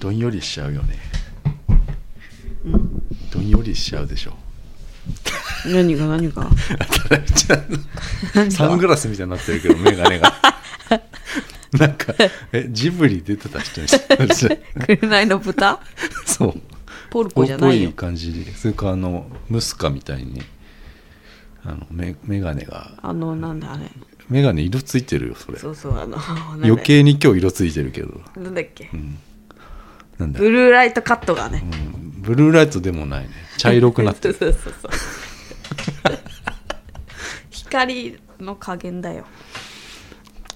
[0.00, 0.96] どんよりしちゃうよね、
[3.30, 4.32] どんよりしちゃうでしょ。
[5.66, 6.48] 何が何が？
[8.50, 10.32] サングラスみたいになってるけど眼鏡が。
[11.78, 12.14] なんか
[12.52, 13.88] えジブリ出てた人に
[14.98, 15.80] 紅の豚
[16.24, 16.54] そう。
[17.10, 17.90] ポルぽコじゃないよ。
[17.90, 20.42] い感じでそれからあのムスカみたいに
[21.62, 22.92] あのメ眼鏡が。
[23.02, 23.84] あのなんだあれ。
[24.30, 25.58] 眼鏡色ついてるよそれ。
[25.58, 26.16] そうそうあの
[26.54, 28.20] 余計に今日色ついてるけど。
[28.36, 28.90] なんだっけ？
[30.20, 31.62] なんだ、ブルーライトカットがね。
[31.62, 33.30] うん、ブルーライトでもないね。
[33.56, 34.34] 茶色くなってる。
[34.38, 34.90] そうそうそう
[37.50, 39.24] 光の加減だよ。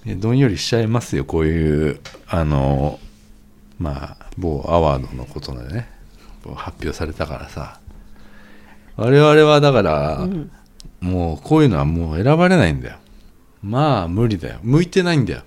[0.05, 2.99] えどんよりしちゃいますよこういうあの
[3.79, 5.89] まあ某アワードのことでね。
[6.55, 7.79] 発表されたからさ。
[8.97, 10.51] 我々はだから、うん。
[11.01, 12.97] もうこういうのはもう選ばれないんだよ。
[13.63, 14.59] まあ無理だよ。
[14.61, 15.41] 向いてないんだよ、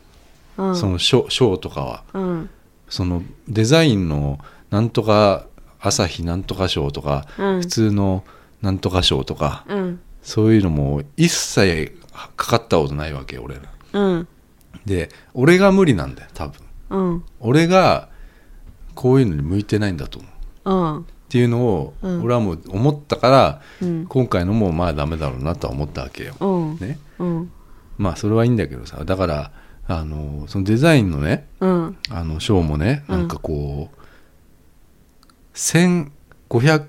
[0.57, 0.77] うん。
[0.77, 2.03] その賞賞とかは。
[2.13, 2.51] うん
[2.89, 4.39] そのデザインの
[4.71, 5.47] なんとか
[5.81, 7.61] 朝日なんとか賞とか、うん。
[7.61, 8.25] 普通の
[8.63, 10.01] なんとか賞とか、うん。
[10.23, 11.97] そういうのも一切
[12.37, 13.63] かかったことないわけよ俺ら。
[13.93, 14.29] うん。
[14.85, 16.61] で俺が無理なんだよ多分。
[16.91, 17.25] うん。
[17.41, 18.09] 俺が
[18.95, 20.29] こういうのに向いてないんだと思
[20.65, 20.71] う。
[20.71, 21.01] うん。
[21.01, 22.23] っていうのをうん。
[22.25, 24.07] 俺はもう思ったから、うん。
[24.07, 26.79] 今回のもまあダメだろうなとは思ったわけよ、うん。
[26.79, 26.99] ね。
[27.19, 27.53] うん。
[27.97, 29.53] まあそれはいいんだけどさだから
[29.89, 31.97] あのそのデザインのねうん。
[32.11, 33.19] あのショーもねうん。
[33.21, 33.97] なんかこう、
[35.55, 36.87] 1500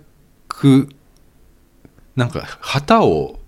[2.17, 3.39] なんか旗を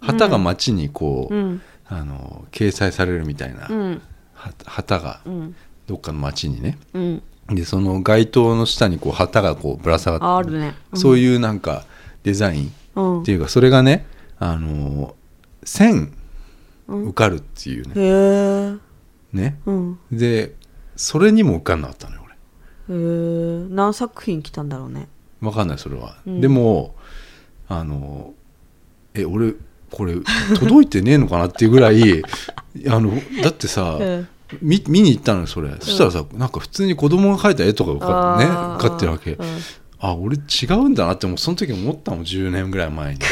[0.00, 1.62] 旗が街にこう、うん。
[1.86, 4.02] あの掲載されるみたいな、うん。
[4.34, 5.56] は旗がうん。
[5.86, 6.78] どっかの街にね。
[6.92, 7.22] うん。
[7.48, 10.74] でその街灯の下にこう旗がこうぶら下がってね。
[10.92, 11.86] そういうなんか
[12.24, 13.22] デザインうん。
[13.22, 14.04] っていうかそれがね
[14.38, 15.16] あの
[15.64, 16.12] 線
[16.88, 17.04] うん。
[17.04, 18.78] 受かるっていうね,、
[19.32, 19.60] ね。
[19.66, 19.98] うん。
[20.10, 20.54] で
[20.96, 22.34] それにも受かんなかったのよ俺。
[22.96, 25.08] へえ何作品来たんだろうね。
[25.40, 26.40] わかんないそれは、うん。
[26.40, 26.94] でも
[27.68, 28.34] あの
[29.14, 29.54] え俺
[29.90, 30.14] これ
[30.58, 32.22] 届いてねえのかなっていうぐらい
[32.88, 34.28] あのだってさ、うん。
[34.62, 38.46] 見見に行ったのよそれ、そしたらさなんか普通に子供が描いた絵とかがかね
[38.78, 39.46] 受かってるわけ、うん。
[40.00, 43.20] あ俺違うんだなってもうその時思ったもん10年ぐらい前に。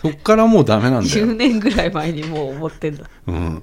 [0.00, 3.04] そっからもうダメなんだ10よ、年ぐらい前にもう思ってんだ。
[3.26, 3.62] うん、い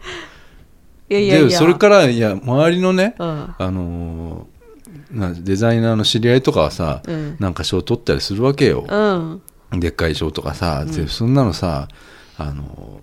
[1.09, 1.47] やいやいや。
[1.49, 3.55] でそれからいや周りのね、うん。
[3.57, 4.59] あのー
[5.11, 7.35] なデザイナーの知り合いとかはさ、うん。
[7.39, 9.79] なんか賞取ったりするわけよ、うん。
[9.79, 11.87] でっかい賞とかさ、でそんなのさ
[12.37, 13.01] あの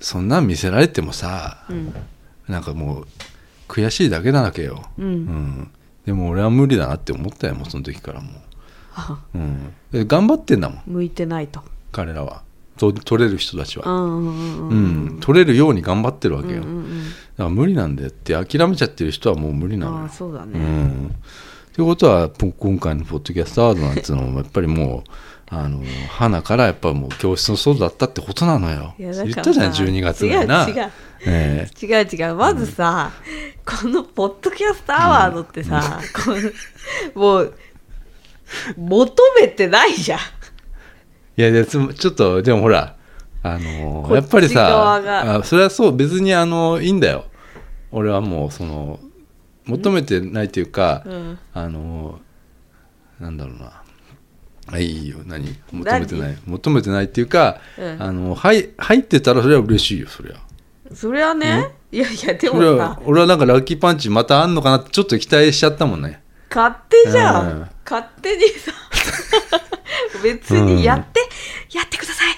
[0.00, 1.92] そんなん見せられてもさ、うん。
[2.46, 3.06] なんかもう
[3.66, 5.24] 悔しいだけなわけよ、ううん。
[5.26, 5.70] ん
[6.06, 8.30] でも俺は無理だなって思ったよもうその時からも
[8.94, 10.82] あう、うん、で頑張ってんだもん。
[10.86, 11.62] 向いてないと。
[11.90, 12.42] 彼らは
[12.78, 15.06] と取れる人たちは、うんうんうんううん。
[15.16, 16.88] ん取れるように頑張ってるわけよ、うんうん
[17.38, 20.08] だから無理なんだよって諦めちゃってる人はもう無理うなんのよ。
[20.08, 21.14] そうだうねん。
[21.72, 25.10] ということはぽ今回のポッドキャストアワードなんていうのもやっぱりもう
[25.50, 25.80] あの
[26.10, 28.94] 花からやっぱもう教室の外だったってことなのよ。
[28.98, 30.90] 言ったじゃん12月にな違う違う。
[31.26, 32.34] え違う違う。
[32.34, 33.12] まずさ、
[33.64, 36.32] このポッドキャストアワードってさ、こ
[37.14, 37.54] のもう
[38.76, 40.18] 求めてないじゃん。
[40.18, 40.22] え
[41.38, 42.96] いやちょっとでもほら
[43.44, 47.26] あのやっぱりさあそれはそう別にあのいいんだよ。
[47.92, 48.98] 俺はもうその
[49.64, 51.38] 求めてないというか、うん。
[51.54, 52.18] あの
[53.20, 53.82] なんだろうな。
[54.66, 55.54] あいいよ何？
[55.70, 56.38] 求めてない。
[56.44, 58.02] 求めてないっていうか、うん。
[58.02, 60.36] あのはい入ってたらそれは嬉しいよそりゃ。
[60.92, 63.00] それはね、いやいやでもさ。
[63.04, 66.20] 俺はなんかラッキーパンチまたあんのかなってちょっと期待しちゃったもんね。
[66.50, 67.68] 勝手じゃん、うん。
[67.84, 68.72] 勝手にさ
[70.22, 71.20] 別にやって、
[71.76, 72.34] やってください。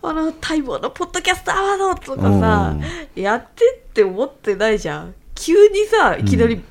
[0.00, 2.76] あの待望のポッドキャストアワードとかさ、
[3.14, 5.14] やってって思ってないじゃん。
[5.34, 6.62] 急にさいきなり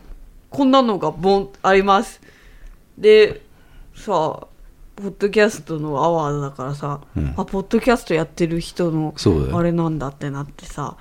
[0.50, 2.22] こんなのがボンあります、
[2.98, 3.42] で
[3.94, 4.48] さ
[4.96, 7.34] ポッドキャストのアワードだからさ、うん。
[7.38, 9.14] あポッドキャストやってる人の
[9.54, 10.98] あれなんだってなってさ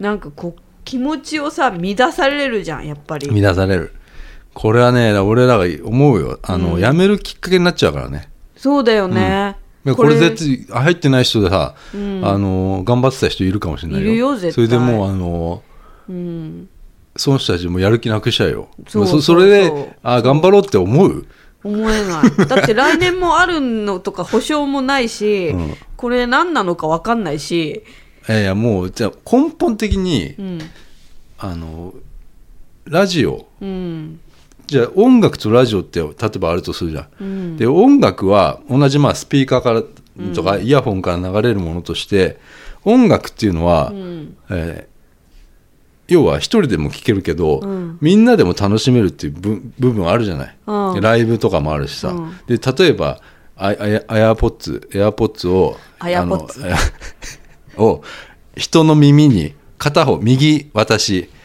[0.00, 3.40] なんかこう気持ちをさ乱されるじゃんやっぱり。
[3.40, 3.94] 乱される
[4.52, 6.38] これはね俺らが思うよ。
[6.42, 6.80] あの、うん。
[6.80, 8.30] やめるきっかけになっちゃうからね。
[8.56, 12.20] そうだよね、いやこれ絶対入ってない人でさ、うん。
[12.24, 14.08] あの頑張ってた人いるかもしれないよ。
[14.08, 14.52] いるよ絶対。
[14.52, 15.62] それでもうあの
[16.08, 16.68] うん。
[17.16, 18.68] その人たちもやる気なくしちゃうよ。
[18.88, 21.26] そうそそれであ頑張ろうって思う？
[21.64, 22.46] 思えない。
[22.46, 25.74] だって来年もあるのとか保証もないし、うん。
[25.96, 27.84] これ何なのか分かんないし、
[28.28, 30.58] いやいやもうじゃあ根本的にうん。
[31.38, 31.94] あの
[32.84, 34.20] ラジオうん
[34.70, 37.56] じゃあ音楽とラジオって例えばあるとするじゃん、うん。
[37.56, 39.82] で音楽は同じまあスピーカーから
[40.32, 42.38] とかイヤホンから流れるものとして、
[42.84, 44.36] 音楽っていうのは、うん。
[44.48, 44.90] えー
[46.12, 47.98] 要は一人でも聴けるけど、うん。
[48.00, 51.00] みんなでも楽しめるっていう部部分あるじゃない、うん。
[51.00, 52.36] ライブとかもあるしさ、うん。
[52.48, 53.20] で例えば
[53.56, 56.48] アアアヤポッツエアポッツをあの
[57.78, 58.02] を
[58.56, 61.39] 人の耳に片方右私うん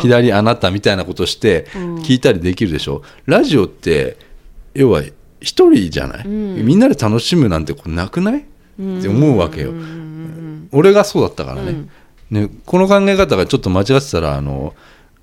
[0.00, 1.94] 左あなたみたいなことしてうん。
[1.96, 4.16] 聞いたりできるでしょ、ラジオって
[4.74, 5.02] 要は
[5.40, 6.66] 一人じゃない、うん。
[6.66, 8.42] みんなで楽しむなんてこれなくない、っ
[9.02, 9.78] て思うわけよ、うん。
[9.78, 11.90] うん俺がそうだったからね,、うん。
[12.30, 14.74] ねこの考え方がちょっと間違ってたらあの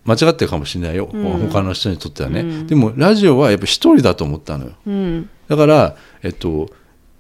[0.06, 1.50] 間違ってるかもしれないよ、うん。
[1.50, 2.68] 他の人にとってはね、うん。
[2.68, 4.71] でもラジオはやっぱ一人だと思ったのよ。
[4.86, 5.30] うんうん。
[5.47, 6.69] だからえっと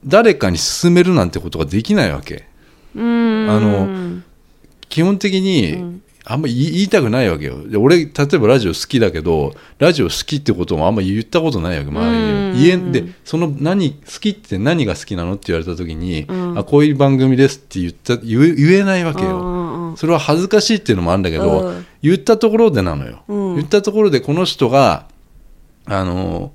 [0.05, 2.45] 誰かに勧めるなんてことができないわけ。
[2.95, 3.49] うん。
[3.49, 4.21] あの
[4.89, 7.67] 基本的に、うんあんま言いたくないわけよ。
[7.67, 12.63] で俺例えばラジオ好きだけどラジオ好きってこともあんま言ったことないわけ周りうんに。
[12.63, 16.57] 言えんでその何好きって何が好きなのって言われた時に、うん。
[16.57, 21.85] あこういう番組ですって言った言え言えないわけよ、それは恥ずかしいっていうのもあるんだけど、うん。
[22.01, 23.55] 言ったところでなのよ、うん。
[23.55, 25.05] 言ったところでこの人が
[25.85, 26.51] あの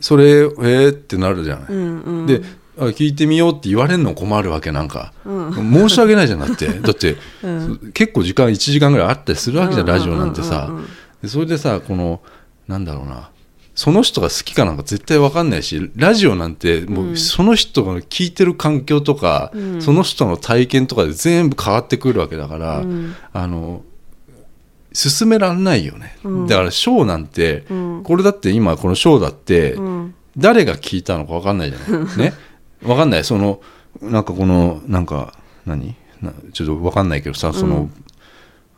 [0.00, 2.26] それえー、ってなるじゃない、うんうん。
[2.26, 5.72] であ聞いてみようって言われるの困るわけなんか、うん。
[5.72, 6.68] 申し訳ないじゃんだって。
[6.80, 7.92] だって、うん。
[7.92, 10.70] 結構時間1時間ぐらいあったりするわけじゃん、うんラジオなんてさ、
[11.26, 12.20] それでさこの
[12.66, 13.28] なんだろうな。
[13.74, 19.82] その人が好きかなんか絶対分かんないしラジオなんてもうその人が聞いてる環境とか、うん。
[19.82, 23.14] その人の体験とかで全部変わってくるわけだから、うん。
[23.32, 23.82] あの
[24.94, 26.46] 進めらんないよね、うん。
[26.46, 28.02] だからショーなんて、うん。
[28.04, 30.14] これだって今このショーだって、うん。
[30.36, 32.06] 誰が聞いたのか分かんないじゃない。
[32.18, 32.34] ね？
[32.82, 33.24] 分かんない。
[33.24, 33.60] その
[34.00, 35.34] なんかこのなんか
[35.66, 35.94] 何？
[36.20, 37.90] なちょっと分かんないけどさその、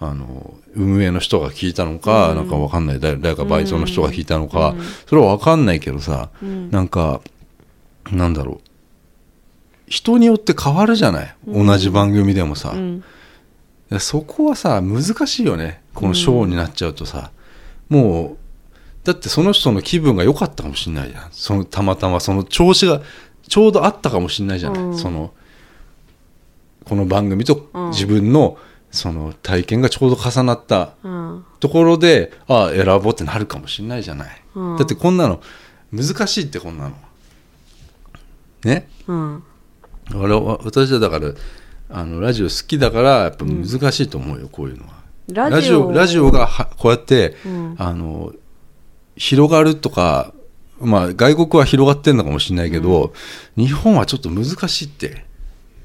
[0.01, 2.37] あの運営の人が聞いたのか、うん。
[2.37, 3.01] なんか分かんない。
[3.01, 4.83] 誰誰かバイトの人が聞いたのか、うん。
[5.07, 6.71] それは分かんないけどさ、うん。
[6.71, 7.21] なんか
[8.11, 8.61] なんだろう。
[9.87, 12.75] 人によって変わるじゃない、同じ番組でもさ、
[13.99, 15.83] そこはさ難しいよね。
[15.93, 17.31] このショーになっちゃうとさ、
[17.91, 18.37] もう
[19.05, 21.29] だってその人の気分が良かったかもしれないじゃん。
[21.33, 23.03] そのたまたまその調子が
[23.49, 24.99] ちょうどあったかもしれないじゃない、うん。
[24.99, 25.33] その
[26.85, 27.91] この番組とうん。
[27.91, 28.59] 自分の
[28.91, 31.45] その体験がちょうど重なったうん。
[31.61, 34.77] ところでああ選ぼうってなるかもしれないじゃない、うん。
[34.77, 35.41] だってこんなの
[35.93, 36.95] 難しいってこんなの。
[38.65, 38.89] ね。
[39.07, 39.43] うん。
[40.15, 41.33] 俺は私はだから
[41.91, 44.95] あのラジオ好きだからやっぱ難しいと思うよ、こういうのは。
[45.29, 47.77] ラジオラジオがはこうやって、うん。
[47.79, 48.33] あの
[49.17, 50.33] 広がるとか、
[50.85, 53.13] まあ、外国は広がってるのかもしれないけど、
[53.57, 55.25] 日本はちょっと難しいって。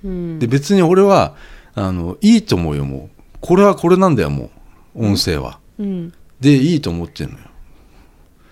[0.04, 0.40] うん。
[0.40, 1.36] で別に俺は
[1.75, 3.19] あのいいと思うよもう。
[3.42, 4.51] これはこれなんだよも
[4.96, 5.06] う。
[5.06, 6.13] 音声は、うん。
[6.40, 7.46] でいいと思ってるのよ、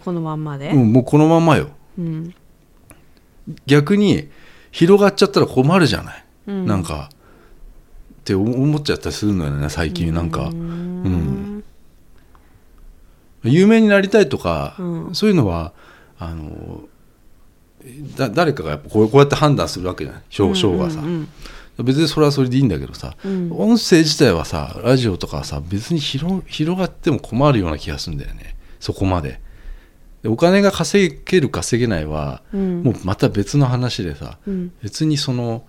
[0.05, 0.69] このまんまで？
[0.69, 1.69] うん、もうこのままよ。
[1.97, 2.33] うん。
[3.65, 4.29] 逆に
[4.71, 6.65] 広がっちゃったら困るじゃない、うん。
[6.65, 11.63] なんかって思っちゃったりするのよね最近なんか、うん。
[13.43, 15.15] 有名になりたいとか、うん。
[15.15, 15.73] そういうのは
[16.19, 16.81] あの
[18.15, 20.23] だ誰かがやっぱこうこうやって判断するわけじゃない？
[20.29, 21.27] 賞賞がさ、うん
[21.83, 23.51] 別にそれはそれでいいんだけどさ、うん。
[23.51, 28.55] 音声自体はさラジオとかはさ別に広広がっても困るような気がするんだよね。
[28.79, 29.39] そこまで。
[30.23, 32.81] でお金が稼げる稼げないは、うん。
[32.81, 34.71] もうまた別の話でさうん。
[34.81, 35.67] 別にその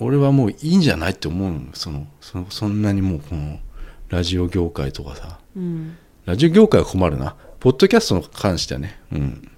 [0.00, 1.60] 俺はもういいんじゃないって思うの。
[1.74, 3.60] そのそのそんなにもうこの
[4.08, 5.38] ラジオ業界とかさ。
[5.56, 5.96] うん。
[6.26, 7.36] ラジオ業界は困るな。
[7.60, 8.98] ポッドキャストに関してはね。
[9.12, 9.49] うん。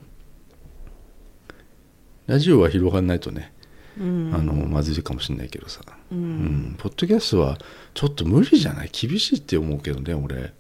[2.27, 3.53] ラジオは広がんないとね、
[3.99, 4.31] うん。
[4.35, 5.81] あの、まずいかもしれないけどさ。
[6.11, 6.73] ううん。
[6.73, 6.75] ん。
[6.79, 7.59] ポッドキャストは
[7.95, 8.91] ちょっと無理じゃない？
[8.93, 10.53] 厳しいって思うけどね、俺。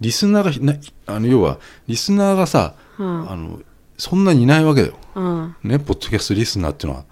[0.00, 0.74] リスナーがひな、
[1.06, 3.30] あの、要は、リスナーがさ、うん。
[3.30, 3.60] あの、
[3.98, 4.98] そんなにいないわけだよ。
[5.14, 5.56] うん。
[5.64, 7.04] ね、ポッドキャストリスナーっていうのは。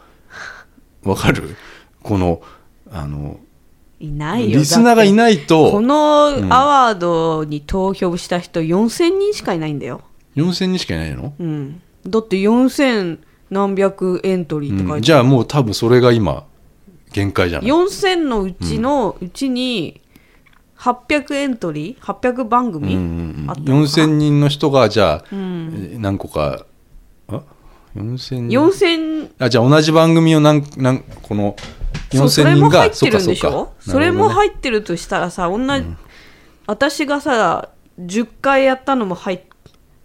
[1.03, 1.57] わかる？
[2.03, 2.43] この、
[2.91, 3.41] あの、
[4.01, 4.59] いないよ。
[4.59, 10.03] リスナーがいいないこと、のアワードに投票した人4000人しかいないんだよ、
[10.37, 11.33] 4000人しかいないの？
[11.39, 13.19] うん、だって4000
[13.51, 15.03] 何百エントリーって書いてある、うん。
[15.03, 16.45] じゃあもう多分それが今
[17.13, 20.01] 限界じゃない？4000のうちのうちに
[20.79, 23.07] 800エントリー？800番組、うんうん
[23.43, 23.51] うん。
[23.51, 26.67] あったのかな？4000人の人がじゃあ、何個か
[27.29, 27.43] あ
[27.97, 31.57] ？4000人？4000あじゃあ同じ番組を何何この
[32.13, 33.51] そうそ4000れも入人がってるんでしょ？
[33.51, 35.85] そうかそれも入ってるとしたらさ同じ、
[36.67, 37.71] 私がさ
[38.01, 39.41] 10回やったのも入っ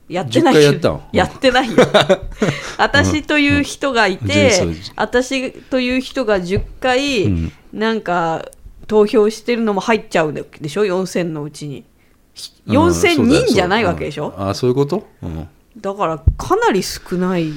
[0.10, 0.56] やってない。
[0.56, 1.78] 10回やっ やってないよ。
[2.78, 7.52] 私という人がいて、うんうん私という人が10回、うん。
[7.72, 8.46] なんか
[8.88, 11.78] 投票してるのも入っちゃうでしょ？4000のうちに。
[11.78, 15.48] うん4000そうだよ人じゃないわけでしょ、うんあそういうこと、うん、
[15.78, 17.52] だからかなり少ない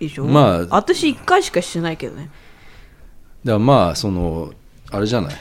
[0.00, 0.24] でしょ？
[0.24, 2.30] まあ私1回しかしてないけどね。
[3.44, 4.52] だからまあその
[4.90, 5.34] あれじゃない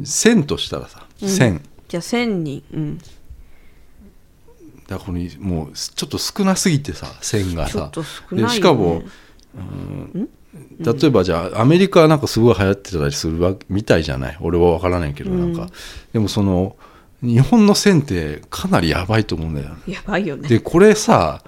[0.00, 1.60] ？1000としたらさ1000、
[1.92, 2.64] じゃあ1000人。
[2.72, 2.98] うん。
[2.98, 3.12] だか
[4.88, 7.72] らこれもうちょっと少なすぎてさ線がさ。
[7.72, 8.48] ちょっと少ないよね。
[8.48, 9.02] でしかも、
[9.54, 10.28] うん
[10.80, 14.38] 例えばじゃあアメリカはなんかすごい流行ってたりするわみたいじゃない？
[14.40, 15.68] 俺は分からないけどなんか、
[16.12, 16.76] でもその
[17.22, 20.48] 日本の線ってかなりやばいと思うんだよやばいよね。
[20.48, 21.42] でこれさ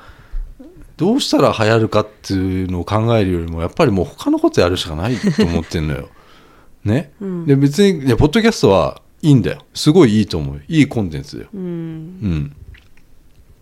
[0.96, 6.10] どうしたら流行るかっていうのを考えるよりもやっぱりもう他のことやるしかないと思ってんのよ。
[6.84, 7.46] ね、うん。
[7.46, 9.64] で別にいやポッドキャストはいいんだよ。
[9.72, 11.48] すごいいいと思ういいコンテンツだよ。
[11.54, 12.52] うん。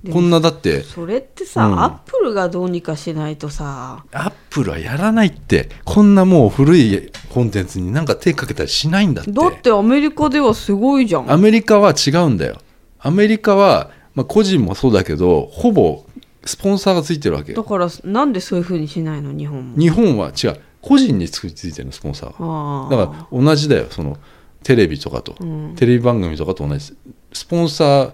[0.05, 1.81] うん、こんなだってそれってさ、うん。
[1.81, 4.05] アップルがどうにかしないとさ。
[4.13, 5.69] アップルはやらないって。
[5.85, 9.31] こんなもう古いコンテンツになんか手かけたりしないんだって。
[9.31, 11.31] だってアメリカではすごいじゃん。
[11.31, 12.59] アメリカは違うんだよ。
[12.99, 16.05] アメリカは、まあ、個人もそうだけどほぼ
[16.45, 17.63] スポンサーがついてるわけよ。
[17.63, 19.33] だからなんでそういうふうにしないの？
[19.33, 19.79] 日本も。
[19.79, 20.61] 日本は違う。
[20.81, 23.87] 個人についてるのスポンサーがだから同じだよ。
[23.91, 24.19] その
[24.63, 25.75] テレビとかと、うん。
[25.77, 26.95] テレビ番組とかと同じ。
[27.33, 28.13] スポンサー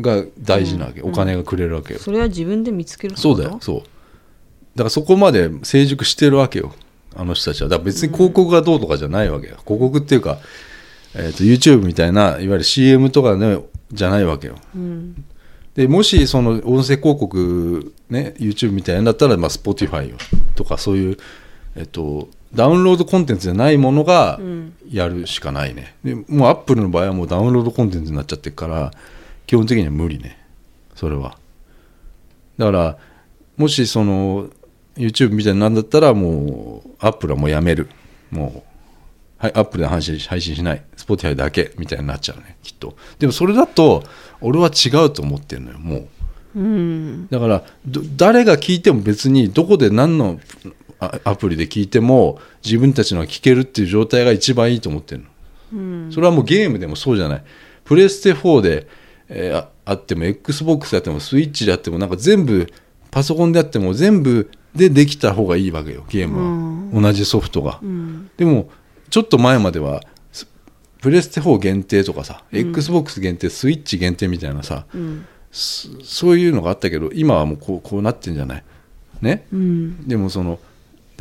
[0.00, 3.58] が大事なわけ、お金がくれるわけよ、それは自分で見つけるそうだよ。
[3.60, 3.76] そう。
[3.78, 3.84] だ
[4.78, 6.72] からそこまで成熟してるわけよ。
[7.14, 7.68] あの人たちは。
[7.68, 10.38] だから別に広告がどうとかじゃないわけよ、広告っていうか、
[11.14, 13.58] えー、と YouTube みたいないわゆる CM とか、ね、
[13.92, 14.56] じゃないわけよ。
[14.74, 15.24] うん。
[15.74, 20.16] でもしその音声広告ね YouTube みたいなんだったら、まあ、Spotify よ。
[20.54, 21.18] とかそういう、
[21.74, 24.74] えっと、ダウンロードコンテンツじゃないものがうん。
[24.90, 25.94] やるしかないね。
[26.04, 28.90] でもう Apple の場合はもうダウンロードコンテンツになっちゃってるから
[29.46, 30.38] 基本的には無理ね。
[30.94, 31.38] それは。
[32.58, 32.98] だから
[33.56, 34.50] もしその
[34.96, 37.88] YouTube みたいになんだったらもう Apple はもうやめる。
[38.30, 38.72] もう
[39.38, 40.82] はい Apple で配信配信しない。
[40.96, 42.94] Spotify だけみたいになっちゃうねきっと。
[43.18, 44.04] でもそれだと
[44.42, 46.08] 俺は違うと思ってるのよもう。
[46.54, 47.28] うん。
[47.28, 50.38] だからど誰が聞いても別にどこで何の
[50.81, 50.81] あ
[51.24, 55.26] アプリで聞いても自分たちのが聞けるっていう状態が一番いいと思ってるの。
[55.72, 55.76] う
[56.08, 56.12] ん。
[56.12, 57.44] それはもうゲームでもそうじゃない。
[57.84, 58.86] プレステ4で、
[59.28, 62.68] えーああっても XBOX であってもスイッチであってもなんか全部
[63.10, 68.30] パソコンであっても全部でできた方がいいわけよゲームは、同じソフトが、うん。
[68.36, 68.70] でも
[69.10, 70.46] ちょっと前まではス
[71.00, 75.26] プレステ4限定とかさ、XBOX 限定スイッチ限定みたいなさ、うん。
[75.50, 78.64] そそういうのがあったけど今はもうこうこうなってんじゃない？
[79.20, 79.46] ね？
[79.52, 80.06] うん。
[80.06, 80.60] でもその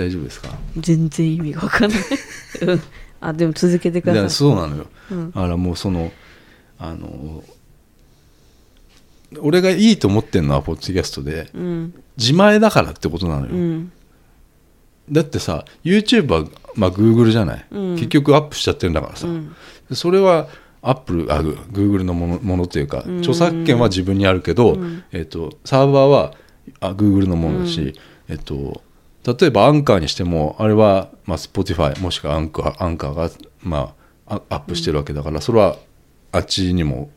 [0.02, 0.50] 大丈夫ですか？
[0.78, 2.00] 全然意味が分かんない。
[2.62, 2.82] うん。
[3.22, 4.30] あでも続けてください。
[4.32, 5.32] そうなのよ、うん。
[5.32, 6.12] だからもうその
[6.80, 7.44] あの
[9.40, 11.94] 俺がいいと思ってるのはポッドキャストでうん。
[12.18, 13.92] 自前だからってことなのよ、うん。
[15.12, 17.96] だってさ YouTube は、まあ、Google じゃない、うん。
[17.96, 19.56] 結局アップしちゃってるんだからさ、うん。
[19.94, 20.48] それは
[20.82, 23.18] アップルあグ Google のものものというか、うん。
[23.20, 25.04] 著作権は自分にあるけど、うん。
[25.12, 26.34] えっとサーバーは
[26.80, 27.94] あ Google のものだし、
[28.28, 28.82] えっと
[29.26, 33.30] 例えばアンカーにしてもあれは、まあ、Spotify もしくはアンカーアンカーが、
[33.62, 33.94] ま
[34.28, 35.78] あ、あアップしてるわけだから、それは
[36.32, 37.10] あっちにも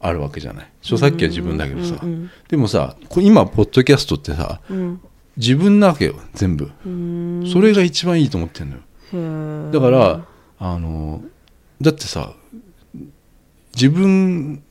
[0.00, 0.72] あるわけじゃない。
[0.82, 5.00] 著作権は自分だけどさ、うんうんでもさこ今ポッドキャストってさうん。
[5.36, 7.50] 自分なわけよ全部、うん。
[7.50, 9.70] それが一番いいと思ってるのよ。
[9.72, 10.26] だから
[10.58, 11.22] あの
[11.80, 12.34] だってさ
[13.74, 14.62] 自分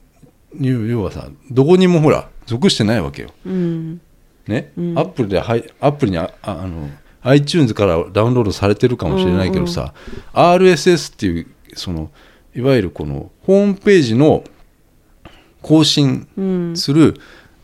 [0.53, 3.29] に要はさどこにもほら属してないわけよ。
[3.45, 4.01] うん
[4.47, 4.99] ね、うん。
[4.99, 6.89] アップルではいアップルにあああの
[7.21, 9.93] iTunes からダウンロードされてるかもしれないけどさ、
[10.33, 12.11] RSS っていうその
[12.55, 14.43] いわゆるこのホームページの
[15.61, 16.77] 更新うん。
[16.77, 17.15] する、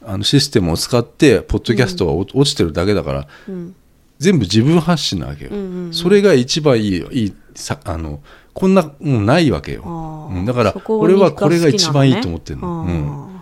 [0.05, 3.75] あのシステムを使ってポッドキャストが落落ちてるだけだから、うん。
[4.17, 5.93] 全部自分発信なわけよ、うんうんうん。
[5.93, 8.21] それが一番いいよいいさあの
[8.53, 13.33] こんなもうないわけよ、だから俺はこれが一番いいと思ってるがの、ねうん、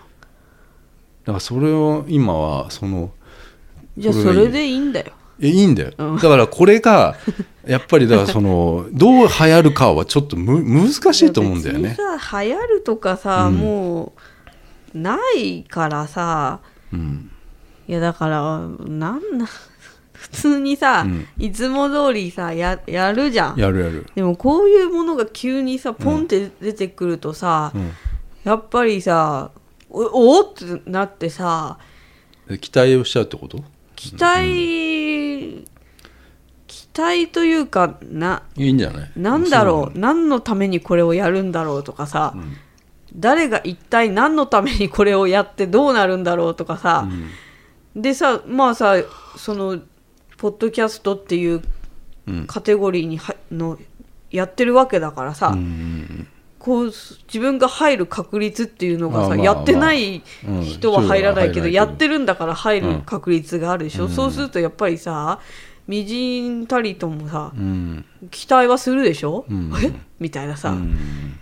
[1.23, 3.11] だからそれを今はその
[3.97, 5.07] じゃあそれでいいんだよ。
[5.39, 6.15] えいいんだよ、うん。
[6.15, 7.15] だからこれが
[7.67, 11.95] やっぱりだからそのどう流行るかはちょっとむ難しいと思うんだよね。
[11.95, 13.57] さ流行るとかさ、うん。
[13.57, 14.13] も
[14.95, 16.59] うないからさ。
[16.91, 17.31] うん。
[17.87, 19.47] いやだからなんな
[20.13, 21.27] 普通にさ、うん。
[21.37, 23.59] いつも通りさややるじゃん。
[23.59, 27.91] やるやる、でもこういうものが急にさポンって出てくるとさ、うん。
[28.43, 29.51] やっぱりさ
[29.89, 31.77] おおってなってさ
[32.49, 33.63] で期待をしちゃうってこと？
[33.97, 35.65] 期待、
[36.67, 39.11] 期待というかないいんじゃない？
[39.15, 42.55] なんだろうそ何のためにこれをやるんだろうとかさ、ん。
[43.15, 47.07] 誰が一体何のためにこれをやってどうなるんだろうとかさ、
[47.95, 48.01] うん。
[48.01, 48.95] でさまあさ
[49.35, 49.79] その
[50.37, 51.63] ポッドキャストっていう
[52.27, 52.45] うん。
[52.45, 53.79] カテゴリーにはの
[54.29, 56.27] やってるわけだからさ、うん
[56.67, 62.93] こう自分が入る確率っていうのがさ、まあまあやってないうん人は入らないけど、人は入らないけどやってるんだから入うん。
[62.97, 64.11] る確率があるでしょ、うん。
[64.11, 65.39] そうするとやっぱりさ
[65.87, 68.03] みじんたりともさうん。
[68.29, 69.71] 期待はするでしょ、うん。
[69.81, 69.93] え？
[70.19, 71.39] みたいなさ、うん。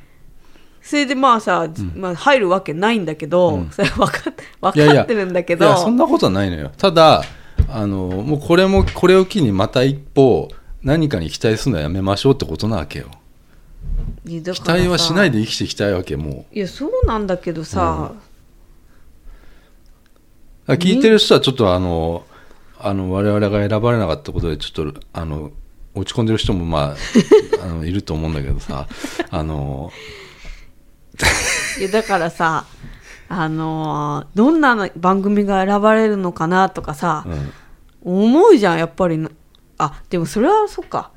[0.83, 3.69] それでまあさ、まあ、入るわけないんだけど、うん。
[3.71, 5.65] それ分かっ分かってるんだけど。
[5.65, 6.71] いやそんなことはないのよ。
[6.77, 7.23] ただ
[7.67, 10.49] あのもうこれもこれを機にまた一歩
[10.83, 13.07] 何かに期待するのはやめましょうってことなわけよ
[14.25, 16.55] 期待はしないで生きていきたいわけもう。
[16.55, 18.15] いやそうなんだけどさ、だか
[20.67, 22.25] ら聞いてる人はちょっとあの
[22.79, 25.51] あの我々が選ばれなかったことでちょっとあの
[25.93, 26.95] 落ち込んでる人もまあ
[27.63, 28.87] あのいると思うんだけどさ。
[29.29, 29.91] あの
[31.79, 32.65] いやだからさ
[33.29, 37.25] あのーどんな番組が選ばれるのかなとかさ
[38.03, 38.23] う、ん。
[38.23, 39.17] 思うじゃんやっぱり。
[39.17, 39.29] な
[39.77, 41.11] あでもそれはそっか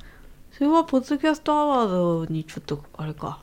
[0.58, 3.38] それはポッドキャストアワードにちょっとあれか。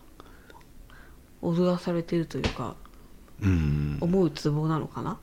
[1.41, 2.75] 踊らされてるというか
[3.41, 3.97] うん。
[4.01, 5.17] 思うツボなのかな？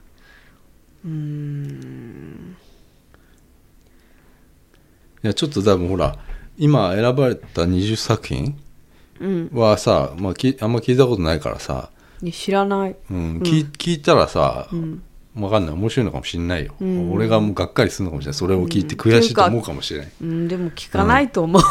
[1.05, 2.57] うーん。
[5.23, 6.17] いやちょっと多分ほら
[6.57, 8.59] 今選ばれた20作品
[9.21, 9.51] うん。
[9.53, 11.91] はさ、まあ、きあんま聞いたことないからさ、
[12.33, 12.97] 知らない。
[13.11, 13.39] うん。
[13.41, 15.03] 聞い聞いたらさ、うん
[15.35, 15.75] わかんない。
[15.75, 17.13] 面白いのかもしれないよ、うん。
[17.13, 18.39] 俺がもうがっかりするのかもしれない。
[18.39, 21.63] それを聞いて悔しいと思うかもしれない、うんでも聞かないと思う、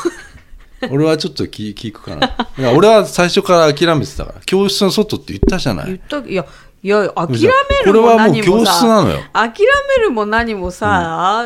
[0.90, 2.36] 俺はちょっと聞聞くかな。
[2.58, 4.42] いや俺は最初から諦めてたから。
[4.46, 5.86] 教室の外って言ったじゃない。
[5.86, 6.46] 言ったいや
[6.84, 9.06] いや諦めるも何もさ。
[9.34, 9.52] 諦
[9.98, 11.46] めるも何もさ、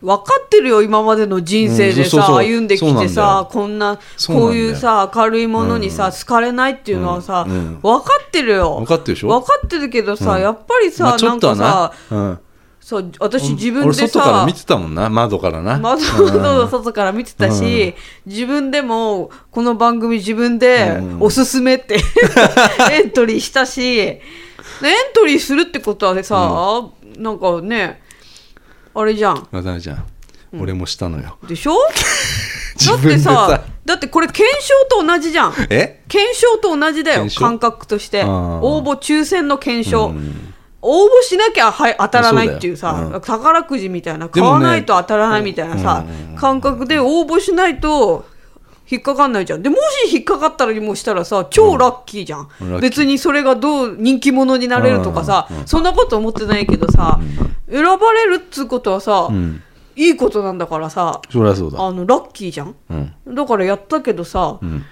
[0.00, 2.46] 分かってるよ今までの人生でさ、うんそうそうそう。
[2.46, 3.48] 歩んできてさよ。
[3.50, 3.98] こんな
[4.28, 7.52] こういうさ明るいものにさ、好かれないっていうのはさ、うん。
[7.52, 7.80] うん。
[7.80, 8.76] 分かってるよ。
[8.76, 9.28] 分かってるでしょ？
[9.28, 10.40] 分かってるけどさ、うん。
[10.40, 12.38] やっぱりさ、なんかさな、う
[13.18, 15.78] 私自分俺でさ外から見てたもんな窓からな。
[15.78, 16.00] 窓
[16.38, 21.22] の外から見てたし、自分でもこの番組自分でうん。
[21.22, 21.98] おすすめって
[22.92, 24.20] エントリーしたし、
[24.82, 28.00] エントリーするってことはさ、なんかね、
[28.94, 29.48] あれじゃん。
[29.80, 30.04] ちゃん、
[30.60, 31.38] 俺もしたのよ。
[31.46, 31.74] でしょ？
[32.78, 35.54] 自だってささ、だってこれ検証と同じじゃん。
[35.68, 36.02] え？
[36.08, 37.40] 検証と同じだよ、検証？
[37.40, 38.24] 感覚として。
[38.24, 40.08] 応募抽選の検証。
[40.08, 40.54] うん。
[40.82, 43.20] 応募しなきゃ、はい、当たらないっていうさ、そうだよ。
[43.20, 46.36] 宝くじみたいな、買わないと当たらないみたいなさ、うん。
[46.36, 48.24] 感覚で応募しないと
[48.90, 49.62] 引っかかんないじゃん。
[49.62, 49.76] で、も
[50.06, 52.48] し引っかかったりもしたらさ、超ラッキーじゃん。
[52.60, 52.80] うん。
[52.80, 55.58] 別にそれがどう人気者になれるとかさ、うん。
[55.58, 55.66] うん。
[55.66, 57.20] そんなこと思ってないけどさ、
[57.70, 59.62] 選ばれるっつうことはさ、うん。
[59.94, 61.80] いいことなんだからさ、そりゃそうだ。
[61.80, 62.74] あの、ラッキーじゃん。
[62.90, 63.34] うん。
[63.34, 64.84] だからやったけどさ、うん。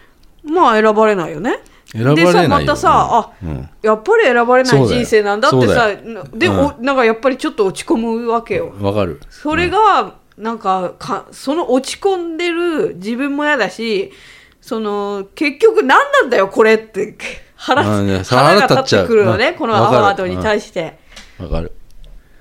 [0.44, 1.58] まあ選ばれないよね。
[1.90, 3.68] 選ばれないよでさ、またさ、あ、うん。
[3.82, 6.24] やっぱり選ばれない人生なんだってさよ。
[6.34, 6.58] で、うん。
[6.58, 8.74] おなんかやっぱりちょっと落ち込むわけよ。
[8.80, 9.20] わかる。
[9.30, 14.12] それがなんかかその落ち込んでる自分も嫌だし
[14.61, 17.16] その結局何なんだよこれって
[17.57, 20.98] 腹腹が立ってくるのねこのアワードに対して。
[21.38, 21.72] わかる。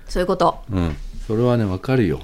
[0.07, 0.63] そういうこと。
[0.71, 0.95] うん。
[1.25, 2.21] それはねわかるよ。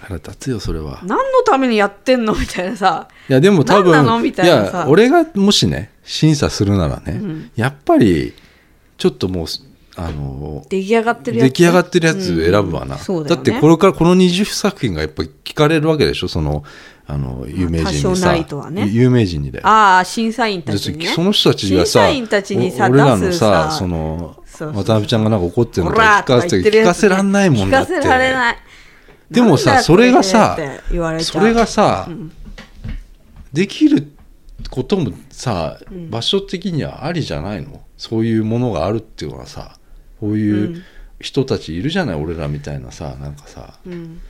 [0.00, 1.00] 腹立つよそれは。
[1.04, 2.34] 何のためにやってんの？
[2.38, 3.08] みたいなさ。
[3.28, 4.20] いやでも多分何なの？
[4.20, 4.78] みたいなさ。
[4.78, 8.34] や俺がもしね審査するならね、やっぱり
[8.98, 9.46] ちょっともう
[9.94, 11.48] あの出来上がってるやつ？
[11.48, 13.34] 出来上がってるやつ選ぶわな、うんだよね。
[13.34, 16.28] ってこれからこの20作品がやっぱり聞かれるわけでしょ？
[16.28, 16.64] その
[17.06, 18.32] あの有名人にさ、
[18.70, 18.88] ね。
[18.88, 19.66] 有名人にだよ。
[19.66, 21.06] ああ審査員たちにね。
[21.08, 23.70] その人たちがさ審査員たちにさお俺らのささ。
[23.70, 27.92] その渡辺ちゃんがなんか怒ってるのとか聞かせて聞かせらんないもんだって。
[27.92, 28.56] 聞かせられない。
[29.30, 30.56] でもさそれがさ
[31.20, 31.44] そう。
[31.44, 32.08] れがさ、
[33.52, 34.12] できる
[34.70, 35.78] こともさ、
[36.10, 37.82] 場所的にはありじゃないの？
[37.96, 39.78] そういうものがあるっていうのはさ
[40.22, 40.82] こういうう
[41.18, 44.20] 人たちいるじゃない、俺らみたいなさなんかさうん。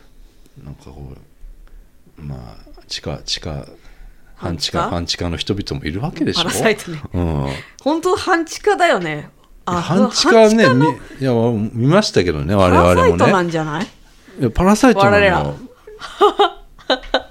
[0.64, 1.12] なんかこ
[2.18, 3.66] うまあ地下地下
[4.36, 4.84] 半地下？
[4.84, 6.48] 下半地下の人々もいるわけでしょ？
[7.12, 7.46] うん、
[7.82, 9.28] 本当半地下だよね。
[9.66, 10.64] あ半地下ね
[11.20, 11.32] いや
[11.72, 13.86] 見ましたけどね我パラサイト々もねなんじゃない？
[14.40, 15.38] いやパラサイトなの我ら。
[15.40, 15.56] よ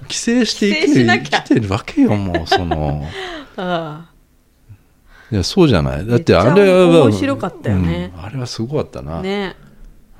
[0.08, 3.06] 寄生して生きてるわけよもうその。
[3.58, 4.11] あ
[5.32, 6.06] いやそうじゃない。
[6.06, 8.12] だってあれは面白かったよね。
[8.14, 8.24] うん。
[8.24, 9.56] あれはすごかったな、あね。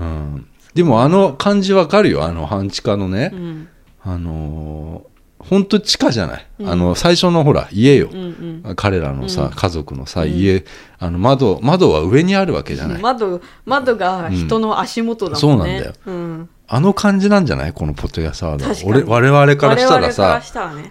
[0.01, 2.25] うん、でもあの感じわかるよ。
[2.25, 3.68] あの半地下のね、うん。
[4.03, 8.75] あのー本当地下じゃない、あの最初のほら家よ、うんうん。
[8.77, 10.64] 彼らのさ、家族のさ家。
[11.01, 15.75] あの窓窓は上にあるわけじゃない、窓窓が人の足元だそうもんね。
[15.75, 15.94] なんだよ。
[16.07, 16.48] うん。
[16.68, 20.40] あの感じなんじゃないこのポッドキャストアワード俺我々からしたらさ。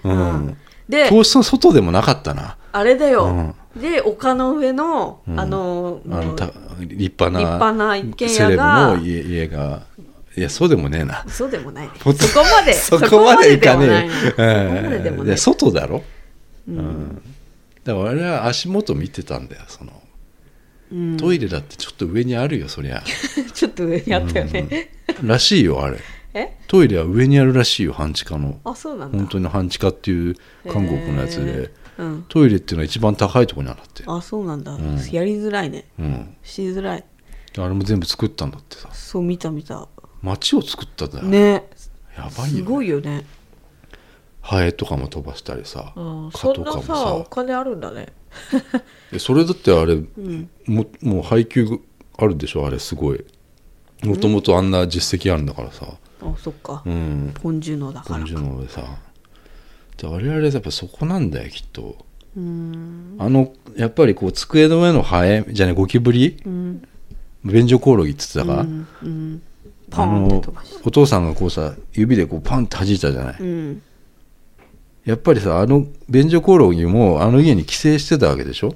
[0.04, 0.58] うん。
[0.90, 2.58] で教室の外でもなかったな。
[2.74, 9.84] あれだよで丘の上のあのあのた立派な立派な一軒家がの家家が。
[10.36, 11.26] いやそうでもねえな。
[11.28, 11.94] そうでもないね。
[11.96, 15.06] そこまで そこまでいかねえよ。
[15.06, 16.04] そこま外だろ、
[16.70, 16.78] ううん。
[16.80, 17.22] ん、
[17.84, 19.92] だから俺は足元見てたんだよその。
[20.94, 21.18] うん。
[21.18, 23.04] トイレだってちょっと上にあるよそりゃ。
[23.54, 24.92] ちょっと上にあったよね。
[25.22, 25.98] らしいよあれ。
[26.34, 26.58] え？
[26.68, 28.58] トイレは上にあるらしいよ半地下の。
[28.64, 29.18] あそうなんだ。
[29.18, 30.36] 本当に半地下っていう
[30.72, 32.26] 韓国のやつで、うん。
[32.30, 34.04] トイレっていうのは一番高いところにあるんだって。
[34.08, 34.98] あそうなんだ、ん。
[35.12, 35.86] やりづらいね。
[36.00, 36.36] うん。
[36.44, 37.04] しづらい。
[37.58, 38.90] あれも全部作ったんだってさ。
[38.94, 39.88] そう見た見た。
[40.22, 41.70] 街を作ったんだよ、ね。
[42.18, 43.26] やばいよ、すごいよね。
[44.42, 46.88] ハエとかも飛ばしたりさうん蚊そんなとかもさ。
[46.96, 48.08] さお金あるんだね。
[49.14, 50.50] えそれだってあれうん。
[50.66, 51.68] ももう配給
[52.18, 52.66] あるでしょ？
[52.66, 53.24] あれすごい。
[54.04, 55.86] もともとあんな実績あるんだからさ。
[56.24, 57.32] あそっか、うん。
[57.36, 58.82] ポンジュノだから感じのでさ
[60.02, 61.96] で我々やっぱそこなんだよきっと。
[62.36, 63.16] うん。
[63.20, 66.42] あのやっぱりこう机の上のハエじゃねゴキブリ？
[66.46, 66.88] うん。
[67.46, 69.42] 便所コオロギって言ってたか、うんうん。
[69.90, 70.42] パあの
[70.84, 73.82] お父さんがこうさ指でこうパンって弾いたじゃない、うん。
[75.06, 78.74] やっぱりさあの便所コオロギもあの家に寄生してたわけでしょ？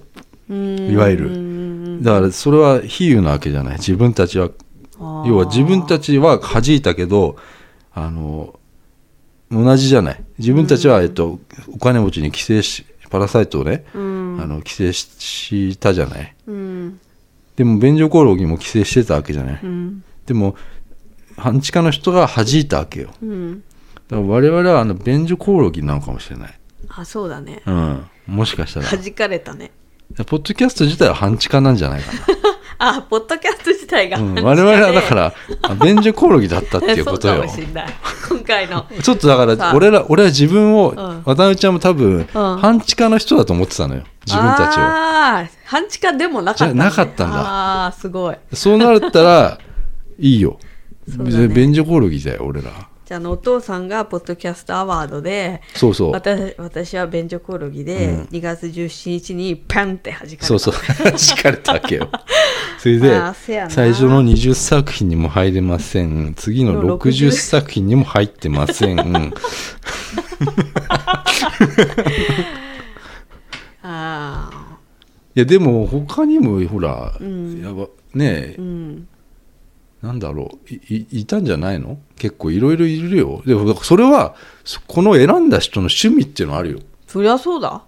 [0.50, 0.92] うん。
[0.92, 1.30] いわゆる。
[1.30, 3.78] うんだからそれは比喩なわけじゃない？
[3.78, 4.50] 自分たちは。
[4.98, 7.36] 要は自分たちは弾いたけど
[7.94, 8.58] あの
[9.52, 10.24] 同じじゃない。
[10.38, 11.40] 自分たちは、えっと、
[11.74, 14.40] お金持ちに寄生しパラサイトをね、うん。
[14.42, 16.36] あの寄生ししたじゃない。
[16.48, 17.00] うん。
[17.56, 20.04] でも便所コオロギも寄生してたわけじゃない、うん。
[20.26, 20.56] でも
[21.38, 23.12] 半地下の人が弾いたわけよ。
[23.22, 23.64] うん。
[24.10, 27.62] だから我々はあの便所コオロギなのかもしれない、あそうだね。
[27.66, 28.86] うん、もしかしたら。
[28.86, 29.72] 弾かれたね。
[30.28, 32.12] ポッドキャスト自体は半地下なんじゃないか
[32.78, 37.94] あポッドキャスト自体がな、うん、我々はだからあ便所コオロギだったっていうこと そうよかもしれない。
[38.30, 38.86] 今回の。
[39.02, 40.96] ちょっとだから俺ら俺は自分を、ん。
[40.96, 44.04] 渡辺ちゃんも多分、半地下の人だと思ってたのよ。
[44.26, 44.82] 自分たちを。
[44.82, 47.40] ああ半地下でもなかった、ね、じゃなかったんだ。
[47.40, 48.36] ああすごい。
[48.54, 49.60] そうなったら
[50.20, 50.60] いいよ。
[51.08, 52.72] 便所コオロギだよ俺ら
[53.06, 56.12] じゃああのお父さんがポッドキャストアワードでそうそう。
[56.12, 58.24] 私私は便所コオロギで、うん。
[58.24, 60.46] 2月17日にパンって弾かれた。
[60.48, 60.74] そうそう。
[61.16, 62.10] 敷かれたわけよ。
[62.80, 63.22] それで
[63.70, 66.34] 最初の20作品にも入れません。
[66.36, 69.00] 次のの60 60作品にも入ってません。
[69.00, 69.34] うん。
[73.84, 74.78] ああ
[75.36, 77.62] いやでも他にもほら、ん。
[77.62, 79.08] やばねえ、うん
[80.06, 81.98] なんだろういいいたんじゃないの？
[82.16, 83.42] 結構いろいろいるよ。
[83.44, 86.80] でもそれはそこの選んだ人の趣味っていうのあるよ。
[87.08, 87.82] そりゃそうだ。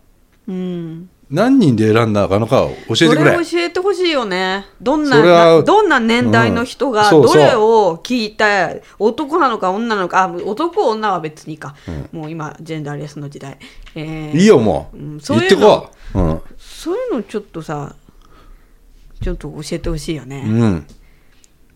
[0.47, 1.09] うん。
[1.29, 3.37] 何人で選んだのかを教えてそくれ。
[3.37, 4.65] れ教えてほしいよね。
[4.81, 11.75] どんななどんな年代の人がどれを聞いた男なのか女なのかあ男女は別にいいか、
[12.11, 13.59] もう今ジェンダーレスの時代、
[13.93, 16.41] えーいいよもう、うんそう言っていうのこう、うん。
[16.57, 17.93] そういうのちょっとさ
[19.21, 20.87] ちょっと教えてほしいよね、うん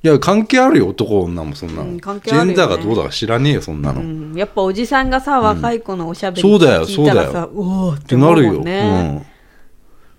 [0.03, 2.55] いや関係あるよ男女もそんなの、うん関係あるよね。
[2.55, 4.33] ジェンダーがどうだか知らねえよそんなの、うっん。
[4.33, 8.63] やっぱおじさんがさ若い子のおしゃべりそうだよ聞いたらそうださうおーって思うてなるよ、もん。
[8.63, 9.31] ね、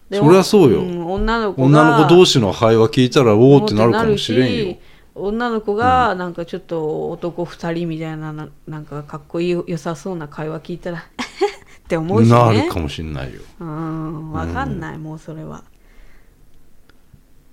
[0.09, 0.83] でそりゃそうよ。
[0.83, 4.77] ん女のうん、子が女の子同士の会話聞いたらおおってなるかもしれんよ。
[5.15, 12.39] 女の子がなんかちょっと男2人みたいなななんかかっこいい良さそうな会話聞いたら って思うしね。
[12.39, 13.41] なるかもしんないよ。
[13.61, 15.65] うん分かんない、もうそれは。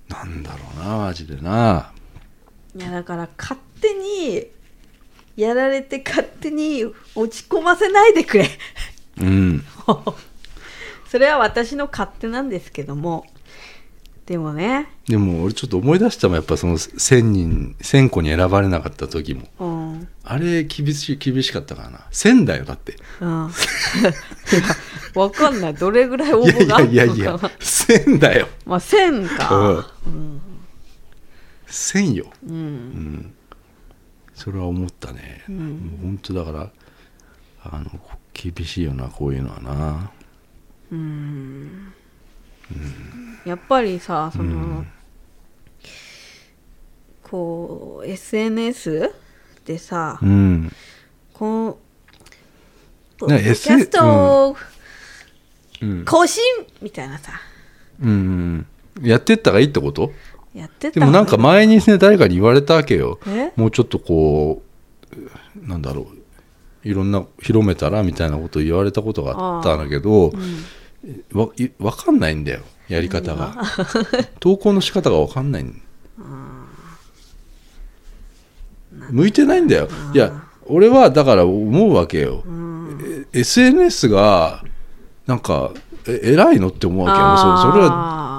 [0.08, 1.92] なんだろうなマジでな
[2.76, 4.46] いやだから勝手に
[5.36, 8.48] やられて勝手に落ち込ませないでくれ。
[9.20, 9.64] うん。
[11.08, 13.26] それは私の勝手なんですけども。
[14.26, 16.36] でもね、でも俺ちょっと思い出したもん。
[16.36, 19.48] やっぱその1000人1000個に選ばれなかった時も。
[19.58, 19.64] う
[19.96, 20.08] ん。
[20.22, 22.06] あれ厳しい厳しかったからな。
[22.12, 22.94] 1000だよだって。
[23.20, 23.52] うん、い
[24.04, 24.10] や
[25.16, 25.74] わかんない。
[25.74, 28.46] どれぐらい応いやい募があるやいやいやのかな1000だよ。
[28.66, 29.90] まあ1000か
[31.70, 32.26] 1000よ。
[32.46, 33.34] うん、うん。
[34.34, 35.58] それは思ったね、もう
[36.02, 36.70] 本当だから
[37.62, 38.00] あの
[38.32, 40.10] 厳しいよなこういうのはな。
[43.44, 44.86] やっぱりさその、
[47.22, 49.12] こう SNS
[49.66, 50.72] でさ、うん。
[51.34, 51.78] この
[53.18, 54.56] ポッねドキャスト
[55.82, 56.04] うん。
[56.06, 56.42] 更新
[56.80, 57.32] みたいなさ。
[58.00, 59.06] うんうん。
[59.06, 60.12] やってったらいいってこと？
[60.54, 61.00] やってた。
[61.00, 63.18] でもなんか前にね誰かに言われたわけよ。
[63.26, 63.52] え？
[63.56, 64.62] もうちょっとこ
[65.12, 70.32] うなんだろういろんな広めたらみたいなことを言われたことがあったんだけど、
[71.32, 73.54] わいわかんないんだよやり方が。
[74.40, 75.80] 投稿の仕方がわかんないん。
[79.10, 79.88] 向いてないんだよ。
[80.14, 82.44] いや俺はだから思うわけよ、
[83.32, 84.64] え SNS が
[85.26, 85.72] なんか
[86.06, 87.36] え偉いのって思うわけよ。
[87.36, 88.29] そそれはは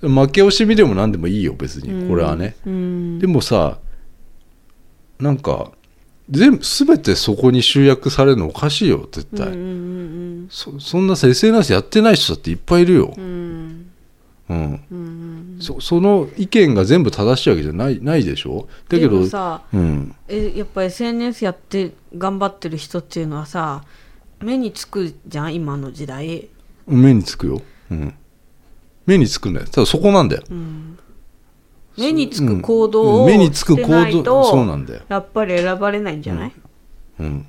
[0.00, 2.08] 負け惜しみでも何でもいいよ別に。
[2.08, 3.18] これはね、うん。
[3.18, 3.78] でもさ
[5.18, 5.72] なんか
[6.30, 13.12] 全部全てそこに集約されるのおかしいよ絶対、うんうんそそんなさ SNS やってない人だっていっぱいいるよ。
[13.16, 13.90] うん。
[14.48, 14.54] うん。
[14.54, 18.68] うん、うんそその意見が全部正しいわけじゃないないでしょ？
[18.88, 20.14] だけでどもさうん。
[20.28, 23.82] えやっぱ SNS やって頑張ってる人っていうのはさ
[24.40, 26.48] 目につくじゃん今の時代。
[26.86, 28.14] 目につくよ、うん、
[29.06, 29.66] 目につくんだよ。
[29.66, 30.42] ただそこなんだよ。
[31.96, 33.26] 目につく行動をうん。
[33.26, 35.02] 目につくしてない行動とそうなんだよ。
[35.08, 36.52] やっぱり選ばれないんじゃない、
[37.20, 37.46] うん。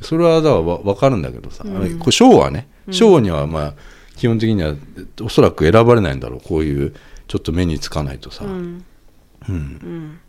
[0.00, 3.74] それはだからわ分かるんだけどさ、あれこれ賞はね賞にはまあ
[4.16, 4.74] 基本的には
[5.22, 6.94] おそらく選ばれないんだろうこういう
[7.26, 8.84] ちょっと目につかないとさ、うん。
[9.48, 10.20] うん。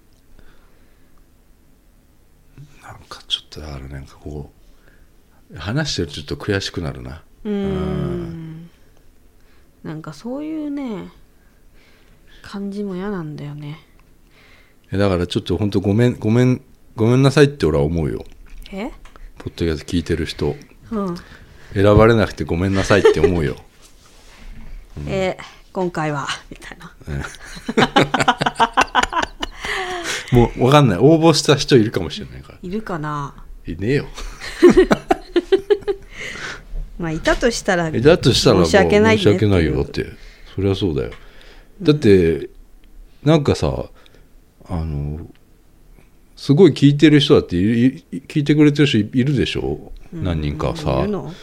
[2.82, 4.50] なんかちょっとだからなんかこ
[5.54, 7.22] う話してるとちょっと悔しくなるな。
[7.44, 8.55] うーん
[9.86, 11.10] なんかそういうね
[12.42, 13.80] 感じも嫌なんだよね。
[14.92, 16.62] えだからちょっと本当ごめんごめん
[16.96, 18.26] ごめんなさいって俺は思うよ。
[18.72, 18.90] え？
[19.38, 20.56] ポッドキャスト聞いてる人。
[20.92, 21.16] うん。
[21.74, 23.58] 選ばれなくてごめんなさいって思うよ。
[25.08, 25.38] え
[25.72, 26.28] 今回は？
[26.50, 26.96] みたいな。
[30.32, 30.98] もう分かんない。
[30.98, 32.60] 応募した人いるかもしれないから。
[32.62, 33.36] いるかな？
[33.68, 34.08] いねえよ
[36.98, 40.06] まあいたとしたらえだとしたら申し訳ないね申し訳ないよだって。
[40.56, 41.12] そりゃそうだよ。
[41.82, 42.50] だって
[43.24, 43.86] なんかさ
[44.70, 45.28] あの
[46.36, 49.92] すごい聞いてる人だっていい聞いてくれてる人いいるでしょ？
[50.14, 51.34] 何人かいさうん。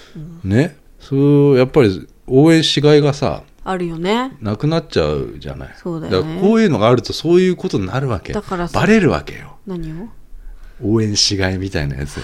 [0.45, 0.77] ね？
[0.99, 4.37] そうやっぱり応援しがいがさあるよね。
[4.41, 5.75] なくなっちゃうじゃない。
[5.77, 6.35] そうだよね。
[6.37, 9.59] からこういうのがあるとそういうことになるわけだからさバレるわけよ。
[9.67, 10.09] 何を？
[10.85, 12.23] 応援しがいみたいなやつが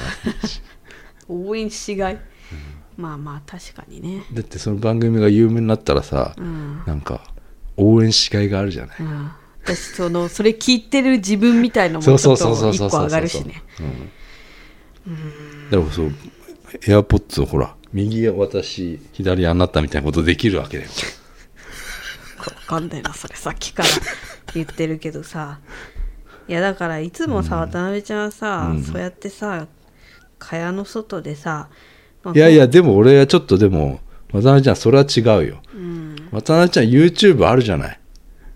[1.29, 2.19] 応援しがい、
[2.99, 4.25] まあまあ確かにね。
[4.33, 7.23] だってその番組が有名になったらさ、うん、なんか
[7.77, 8.97] 応援しがいがあるじゃない。
[8.99, 9.31] うん、
[9.63, 13.63] 私そのそれ聞いてる自分みたいのもちそうそょっうそうそうと一そうそう個上がるしね。
[15.71, 16.13] だからそう
[16.87, 20.91] エアポッツをほら右私左あなたみたいなことできるわけだよ。
[22.39, 23.89] わかんないなそれさっきから
[24.55, 25.61] 言ってるけどさ。
[26.49, 29.67] いやだからいつもさ、渡辺ちゃんはさ、そうやってさ
[30.39, 31.98] 蚊帳の外でさ、まあ
[32.35, 34.01] いやいやでも俺はちょっとでも
[34.33, 35.63] 渡辺ちゃんそれは違うよ。
[35.75, 36.17] うん。
[36.31, 38.01] 渡辺ちゃん YouTube あるじゃない、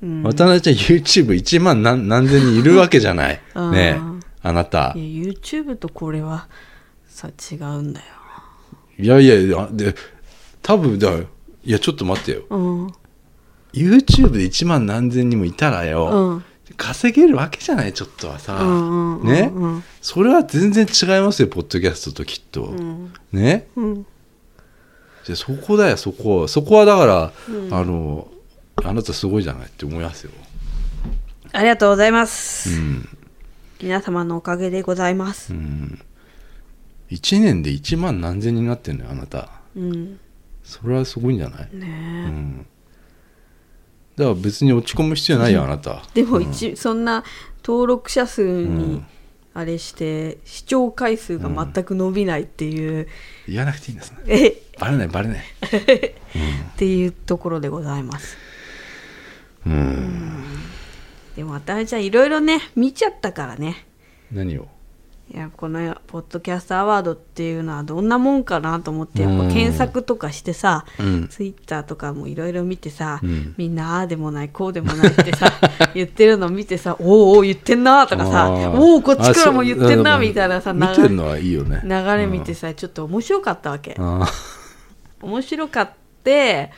[0.03, 0.23] うん。
[0.23, 3.41] 渡辺ちゃん YouTube1 万何何千人いるわけじゃない。
[3.73, 4.01] ねえ
[4.43, 4.93] あなた。
[4.97, 6.49] いや YouTube とこれは
[7.07, 8.07] さ違うんだよ。
[8.99, 9.95] いやいやいやで
[10.61, 11.27] 多分だい
[11.65, 12.43] やちょっと待ってよ。
[12.51, 12.87] うん。
[13.73, 16.45] YouTube で1万何千人もいたらよ、うん
[16.77, 19.85] 稼げるわけじゃないちょっとはさ、うんうんうんね、うん。
[20.01, 23.13] それは全然違いますよポッドキャストときっと、うん。
[23.33, 23.69] ね？
[23.77, 24.07] うん。
[25.25, 26.49] じゃあそこだよそこ。
[26.49, 27.33] そこはだから、
[27.71, 28.29] あの
[28.77, 30.33] あなたすごいじゃないって思いますよ、
[31.53, 33.09] ありがとうございます、うん。
[33.81, 35.53] 皆様のおかげでございます。
[35.53, 36.01] うん、
[37.11, 39.49] 1年で1万何千人になってんのよあなた。
[39.77, 40.19] うん。
[40.65, 41.85] それはすごいんじゃない、ねえ。
[41.85, 42.67] うん、
[44.17, 46.03] だから別に落ち込む必要ないよあなた。
[46.15, 47.25] でも一、そんな
[47.65, 49.07] 登録者数うにん。
[49.55, 53.07] あれして、視聴回数が全く伸びないっていう、
[53.47, 54.55] 言わなくていいんですね。
[54.79, 55.43] バレないバレない。
[56.79, 58.39] ていうところでございます。
[59.67, 60.43] うん。
[61.37, 63.87] でも私じゃいろいろね見ちゃったからね。
[64.31, 64.69] 何を？
[65.35, 71.29] いやこのポッドキャストアワードっていうのはどんなもんかなと思ってやっぱうん検索とかしてさ、うん。
[71.29, 73.55] ツイッターとかもいろいろ見てさ、うん。
[73.57, 75.51] みんなああでもないこうでもないってさ
[75.95, 81.81] 言ってるの見てさおーおー言ってんなとかさおおこっちからも言ってんなみたいなさ見てるのはいいよね。
[81.83, 83.97] 流れ見てさちょっと面白かったわけ。
[83.99, 84.27] あ
[85.23, 85.91] 面白かっ
[86.25, 86.71] て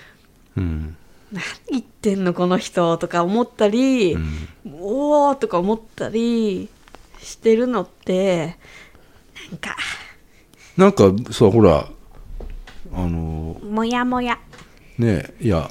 [0.57, 0.97] ーうん。
[1.33, 4.49] 何言ってんのこの人とか思ったり、うん。
[4.81, 6.69] おおとか思ったり
[7.25, 8.57] してるのって
[9.51, 9.77] なんか。
[10.77, 11.89] なんかさほら
[12.93, 14.39] あのもやもや。
[14.99, 15.71] ねいや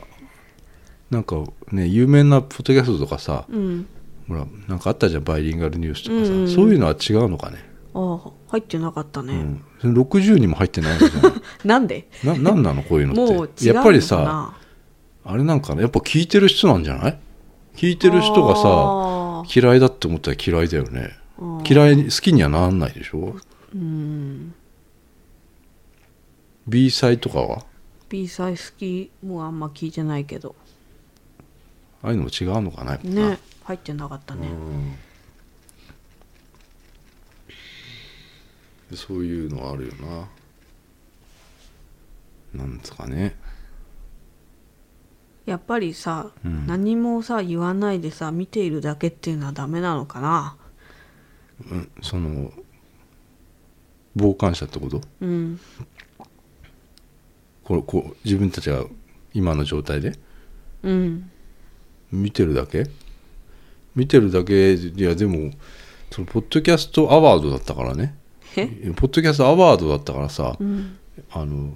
[1.10, 3.88] なんかね有名なポッドキャストとかさうん。
[4.28, 6.40] ほらなんかあったじゃんバイリンガルニュースとかさ、うん。
[6.42, 7.58] うんそういうのは違うのかね、
[7.94, 11.34] ああ入ってなかったね、うん、それ60にも入ってないのじゃない
[11.66, 12.08] なんで？
[12.24, 13.68] ななんなのこういうのって？
[13.68, 14.56] やっぱりさ
[15.26, 17.20] あれなんかなやっぱ聞いてる人なんじゃない？
[17.76, 21.02] 聞いてる人がさあ嫌いだって思ったら嫌いだよね。
[21.02, 21.23] ー
[21.68, 23.36] 嫌いに好きにはならないでしょ？
[23.74, 24.54] うん。
[26.68, 27.66] B 祭とかは
[28.10, 30.56] ？B 祭好きもうあんま聞いてないけど。
[32.02, 33.40] ああいうのも違うのかなね。
[33.64, 34.48] 入ってなかったね、
[38.92, 38.98] うん。
[38.98, 39.94] そういうのはあるよ
[42.54, 42.62] な。
[42.62, 43.36] なんですかね。
[45.46, 46.68] やっぱりさ、うん。
[46.68, 50.58] 何もさ言わないでさ見ているだけっていうのはダメなのかな？
[51.72, 52.52] うんその
[54.16, 55.02] 傍観者ってこと？
[55.22, 55.60] うん。
[57.64, 58.84] こうこう自分たちが
[59.34, 60.14] 今の状態で？
[60.84, 61.32] うん。
[62.12, 62.88] 見てるだけ？
[63.96, 64.74] 見てるだけ？
[64.74, 65.52] いやでも
[66.12, 68.16] そのポッドキャストアワードだったからね。
[68.56, 68.68] え？
[68.96, 70.98] ポッドキャストアワードだったからさ、うん。
[71.32, 71.74] あの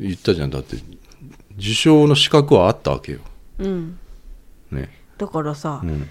[0.00, 0.50] 言ったじゃん。
[0.50, 0.76] だって
[1.56, 3.20] 受賞の資格はあったわけよ。
[3.58, 3.98] うん。
[4.70, 6.08] ね、だからさ、うん、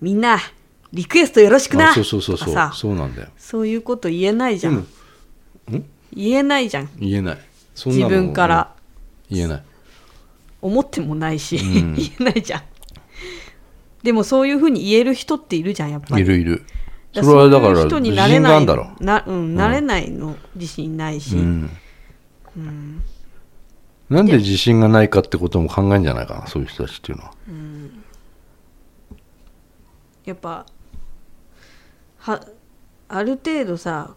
[0.00, 0.38] みんな
[0.92, 1.90] リクエストよろしくな。
[1.90, 2.70] あそうそうそうそう。
[2.74, 3.28] そうなんだよ。
[3.36, 4.86] そういうこと言えないじゃん、
[5.70, 5.74] うん？
[5.76, 6.88] ん言えないじゃん。
[6.98, 7.38] 言えない。
[7.74, 8.74] 自の分から。
[9.30, 9.62] 言えない。
[10.60, 11.94] 思ってもないし、うん。
[11.96, 12.62] 言えないじゃん。
[14.02, 16.22] でもそういうふうに言える人っているじゃんやっぱり。
[16.22, 16.64] いるいる。
[17.14, 21.70] そだれはだから人に自信がなれないな,、うん、なれないの自信ないし、うん。
[22.56, 23.02] うん。
[24.10, 27.32] なんで自信がないかってことも考えるんじゃないかなそういう人たちっていうのは。
[30.24, 30.66] やっぱ
[32.18, 32.40] は
[33.08, 34.14] ある程度さ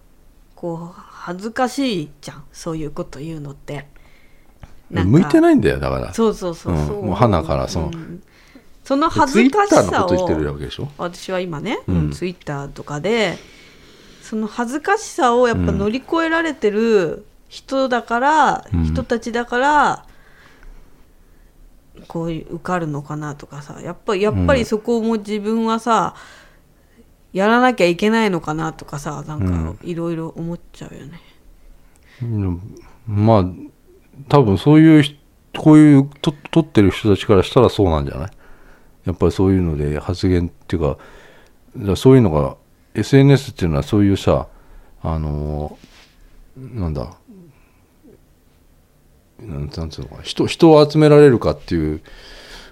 [0.55, 2.43] こう恥ずかしいじゃん。
[2.51, 3.87] そういうこと言うのって。
[4.89, 6.13] 向いていないんだよだから。
[6.13, 6.77] そうそうそうう。
[6.77, 6.87] ん。
[6.87, 7.87] そう、もう鼻からその。
[7.87, 8.21] ん。
[8.83, 12.11] その恥ずかしさを私は今ね、うん。
[12.11, 13.37] ツイッターとかで
[14.21, 18.83] その恥ずかしさをやっぱ乗り越えられてる人だから、うん。
[18.85, 20.05] 人たちだから
[22.07, 26.15] こういう受かるのかなとかさやっぱやっぱりそこも自分はさ、
[27.33, 31.21] やらなきゃいけないのかなとかさなんかいろいろ思っちゃうよね。
[32.21, 32.61] うん。
[33.07, 33.45] まあ
[34.27, 35.19] 多分そういう人
[35.57, 38.31] こういうと撮ってる人たちからしたらそうなんじゃない？
[39.05, 40.95] やっぱりそういうので発言っていう
[41.85, 42.55] かそういうのが
[42.93, 44.47] SNS っていうのはそういうさ
[45.01, 47.17] あのーなんだ？
[49.39, 50.21] なんなんつうのかな？
[50.23, 52.01] 人人を集められるかっていう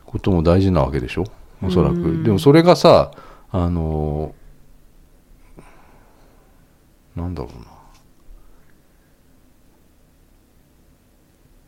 [0.05, 1.25] ことも大事なわけでしょ？
[1.61, 2.23] おそらく。
[2.23, 3.11] でもそれがさ
[3.51, 4.38] あのー
[7.19, 7.65] なんだろうな。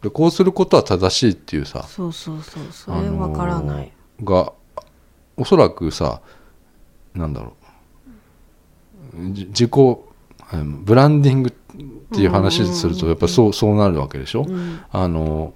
[0.02, 3.92] でこうすることは正しいっていうさそうそうそうそれわからない。
[4.20, 4.54] あのーが
[5.38, 6.22] おそらくさ
[7.14, 7.54] なんだろ
[9.16, 9.34] う。
[9.34, 9.72] じ自己
[10.84, 11.54] ブランディングっ
[12.14, 14.80] ていう話するとやっぱそうそうなるわけでしょ、うん。
[14.92, 15.54] あの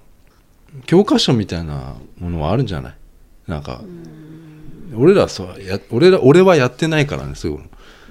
[0.86, 2.94] 教科書みたいなものはあるんじゃない？
[3.46, 3.80] なんか
[4.96, 7.64] 俺らそうや俺ら俺はやってないからねそういうの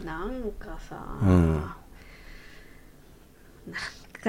[0.06, 1.63] なんかさ、うん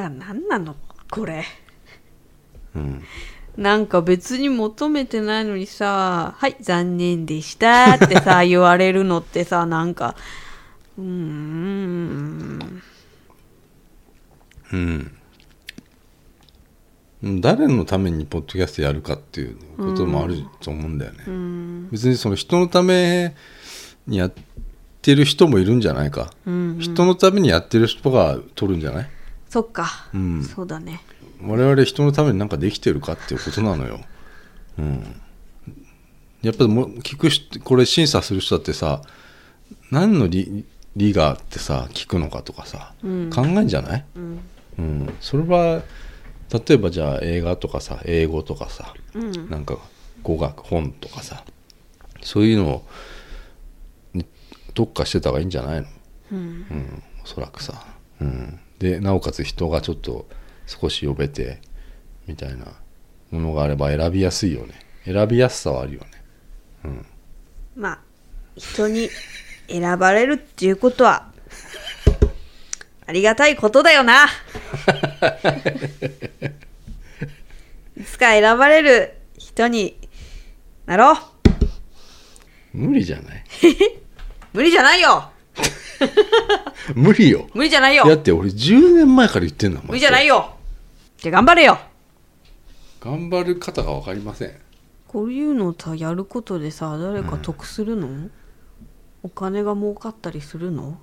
[0.02, 0.76] なんかなの
[1.10, 1.44] これ。
[2.74, 3.02] うん。
[3.56, 10.14] なんか別に求めてないのにさ「はい残念でした」ってさ 言われるのってさなんか
[10.98, 12.82] うーん。
[14.72, 15.12] うん。
[17.40, 21.88] 誰のためにポッドキャストやるかっていうこともあると思うんだよね、うん。
[21.90, 23.34] 別にその人のため
[24.06, 24.32] にやっ
[25.00, 26.76] てる人もいるんじゃないか、うん。
[26.78, 29.10] 人のためにやってる人が取るんじゃない？
[29.56, 30.44] そっか、うん。
[30.44, 31.00] そうだね。
[31.42, 34.00] 我々人のために何かできてるかっていうことなのよ、
[34.78, 35.20] うん、
[36.42, 39.00] やっぱりもう聞く人これ審査する人だってさ
[39.90, 43.30] 何の理理があってさ聞くのかとかさ、うん。
[43.30, 44.40] 考えんじゃない、うん。
[44.78, 45.82] うん、それは
[46.52, 49.48] 例えばじゃあ映画とかさ英語とかさうん。
[49.48, 49.78] なんか
[50.22, 51.44] 語学本とかさ
[52.20, 52.82] そういうの
[54.12, 54.26] に
[54.74, 55.86] 特化してた方がいいんじゃないの？
[56.32, 56.38] うん。
[56.38, 57.86] うん、おそらくさ、
[58.20, 60.26] うん、でなおかつ人がちょっと
[60.66, 61.60] 少し呼べて
[62.26, 62.66] みたいな
[63.30, 64.74] ものがあれば選びやすいよね。
[65.04, 66.06] 選びやすさはあるよね。
[67.76, 67.98] まあ
[68.56, 69.08] 人に
[69.68, 71.30] 選ばれるっていうことは
[73.06, 74.26] ありがたいことだよな。
[77.96, 79.96] いつか選ばれる人に
[80.86, 81.16] なろう。
[82.74, 83.44] 無理じゃない？
[84.52, 85.30] 無理じゃないよ
[86.94, 87.48] 無理よ。
[87.54, 88.04] 無理じゃないよ。
[88.04, 89.88] だって俺10年前から言ってんだもん。
[89.88, 90.54] 無理じゃないよ。
[91.18, 91.78] じゃあ頑張れよ。
[93.00, 94.52] 頑張る方が分かりません。
[95.08, 98.08] こういうのさやることでさ誰か得するの、
[99.22, 100.98] お金が儲かったりするの？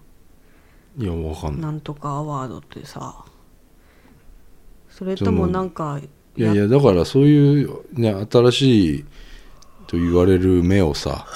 [0.97, 1.61] いや分かんない。
[1.61, 3.25] なんとかアワードってさ。
[4.89, 5.99] それともなんか
[6.37, 9.05] いやいやだからそういうね新しい
[9.87, 11.25] と言われる目をさ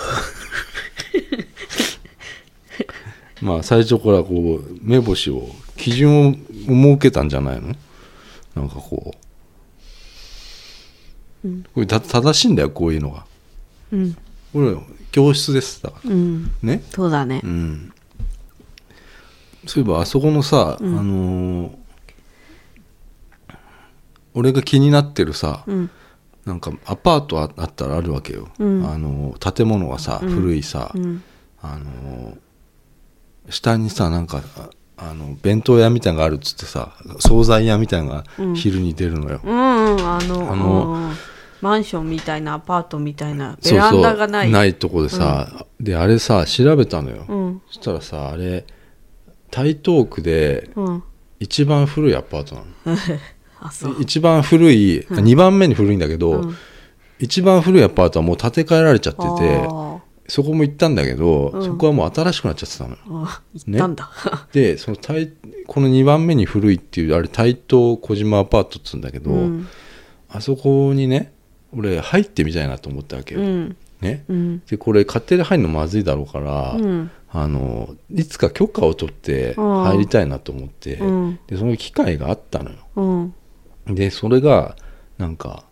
[3.42, 7.76] まあ最初からこう目星を基準を設けたんじゃないの？
[8.56, 9.16] なんかこ
[11.46, 13.26] う、これた正しいんだよこういうのが。
[13.92, 14.18] うん。
[14.54, 14.76] これ
[15.12, 16.12] 教室ですだから。
[16.12, 16.52] うん。
[16.62, 16.84] ね？
[16.90, 17.42] そうだね。
[17.44, 17.94] うん。
[19.66, 21.78] そういえばあそこのさ、あのー
[24.34, 25.90] 俺が気になってるさ、うん。
[26.46, 28.88] なんかアパートああったらあるわけよ、うん。
[28.88, 31.24] あの建物がさ、古いさ、うん。
[31.60, 32.38] あの
[33.50, 41.14] 下にさなんかああの弁当屋みたいなのがあるっつってさ惣菜屋みたいなのが昼に出るのよ、うんうんあのあのうん。
[41.62, 44.52] マンションみたいなアパートみたいなベランダがない。
[44.52, 47.62] ないとこでさ、であれさ調べたのよ、うん。
[47.68, 48.66] そしたらさあれ
[49.50, 51.04] 台東区でうん。
[51.40, 53.98] 一番古いアパートなの。
[54.00, 56.56] 一番古い、2番目に古いんだけど、うん。
[57.20, 59.87] 一番古いアパートはもう建て替えられちゃっててあ
[60.28, 61.64] そこも行ったんだけど、うん。
[61.64, 62.98] そこはもう新しくなっちゃってたのよ。
[63.54, 64.12] 行ったんだ、
[64.52, 65.32] でその台
[65.66, 69.68] この2番目に古いっていうあれ台東小島アパートっつうんだけど、うん。
[70.30, 71.32] あそこにね
[71.74, 73.76] 俺入ってみたいなと思ったわけよ、うん。
[74.02, 74.26] ね。
[74.28, 74.62] うん。
[74.70, 77.12] でこれ勝手に入るのまずいだろうから、うん。
[77.30, 81.40] あのいつか許可を取って入りたいなと思って、うん。
[81.48, 82.78] でその機会があったのよ。
[83.88, 83.96] うん。
[83.96, 84.76] でそれが
[85.18, 85.64] なんか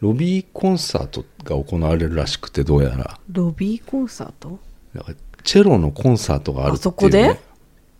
[0.00, 3.18] ロビーコンサートが行われるらしくてどうやら。
[3.30, 4.58] ロビーコンサート？
[4.94, 7.40] だからチェロのコンサートがあるっていう、ね、あそこで？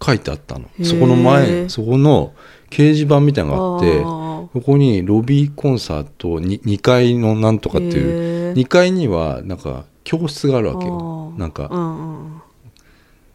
[0.03, 0.69] 書いてあったの。
[0.83, 2.33] そこの前そこの
[2.71, 8.55] 掲示板みたいなのがあってそこにロビーコンサートに2階のなんとかっていうへー。
[8.55, 11.35] 2階にはなんか教室があるわけよ。
[11.37, 12.43] なんかうんうん。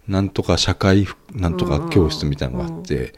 [0.08, 3.14] なんとか社会なんとか教室みたいなのがあって、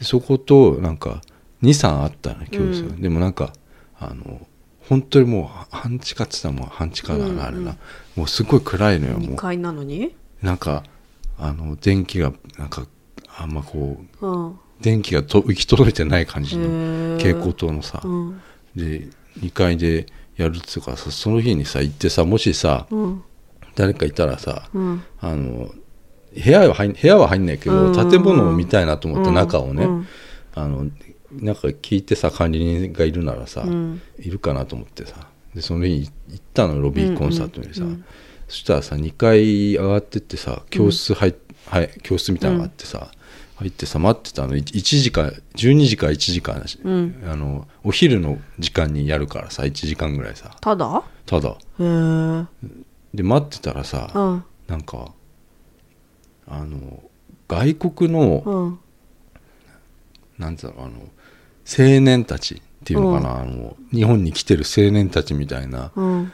[0.00, 1.20] そことなんか
[1.62, 3.02] 23あったの教室が、うん。
[3.02, 3.52] でもなんか
[3.98, 4.40] あの
[4.88, 7.76] 本当にもう半地下って言ったらもう半地下だな、うんうんあれな
[8.16, 10.14] もうすごい暗いのよも2う階なのに？
[10.42, 10.84] なんか
[11.38, 12.86] あの電気がなんか
[13.36, 14.58] あんまこううん。
[14.80, 18.40] 電気がと行き届いてない感じの蛍光灯のさ、うん。
[18.76, 19.08] で
[19.40, 20.06] 2階で
[20.36, 23.22] やるっつうからさその日にさ行ってさもしさうん。
[23.76, 25.02] 誰かいたらさ、うん。
[25.20, 25.68] あの
[26.34, 28.10] 部屋は入ん部屋は入んないけど、うん。
[28.10, 29.34] 建物を見たいなと思ってうん。
[29.34, 30.06] 中をね、うん。
[30.54, 30.88] あの
[31.40, 34.02] なんか聞いてさ管理人がいるならさ、うん。
[34.18, 38.04] いるかなと思ってさでその日行ったのロビーコンサートにさ、うんうん
[38.46, 41.34] そしたらさ2階上がってってさ教室入っ、
[41.66, 43.10] はい、教室みたいなのがあってさ、
[43.56, 44.54] 入ってさ待ってたの。
[44.54, 47.22] 1時か12時か1時間、うん。
[47.26, 50.54] あのお昼の時間にやるからさ1時間ぐらいさ。
[50.60, 51.02] ただ？
[51.24, 51.56] ただ。
[53.14, 54.44] で待ってたらさ、うん。
[54.68, 55.12] なんか
[56.46, 57.02] あの
[57.48, 58.78] 外国の、うん。
[60.38, 61.08] なんつうのあの
[61.66, 66.32] 青年たちっていうのかな、あの日本に来てる青年たちみたいなうん。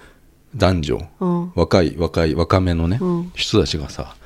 [0.57, 1.53] 男女、うん。
[1.55, 3.33] 若い若い若めのね、うん。
[3.35, 4.17] 人たちがさ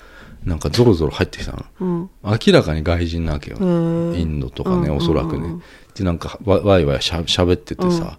[0.45, 1.65] なんかゾロゾロ入ってきたの。
[1.81, 2.11] うん。
[2.23, 5.63] 明らかに外人なわけよ、インドとかね、うんおそらくね、うんうん
[5.95, 8.19] でなんかわわいわいしゃしゃべっててさ、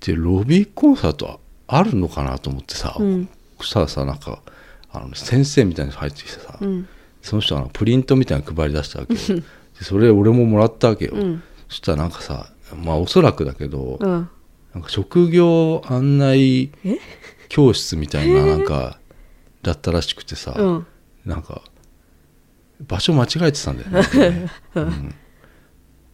[0.00, 3.28] でロビーコンサートあるのかなと思ってさ、うん。
[3.58, 4.42] そしたらさなんか
[4.92, 6.88] あの先生みたいなの入ってきてさ、うん。
[7.20, 9.40] その人がプリントみたいなの配り出したわけよ。
[9.40, 9.44] で
[9.80, 11.42] それ俺ももらったわけよ、うん
[11.74, 12.46] そしたらなんかさ
[12.84, 14.28] まあおそらくだけど、うん。
[14.74, 17.00] なんか職業案内え？
[17.48, 19.00] 教室みたいななんか
[19.62, 20.86] だったらしくてさ、うん。
[21.26, 21.62] なんか
[22.86, 25.14] 場所間違えてたんだよね、 うん。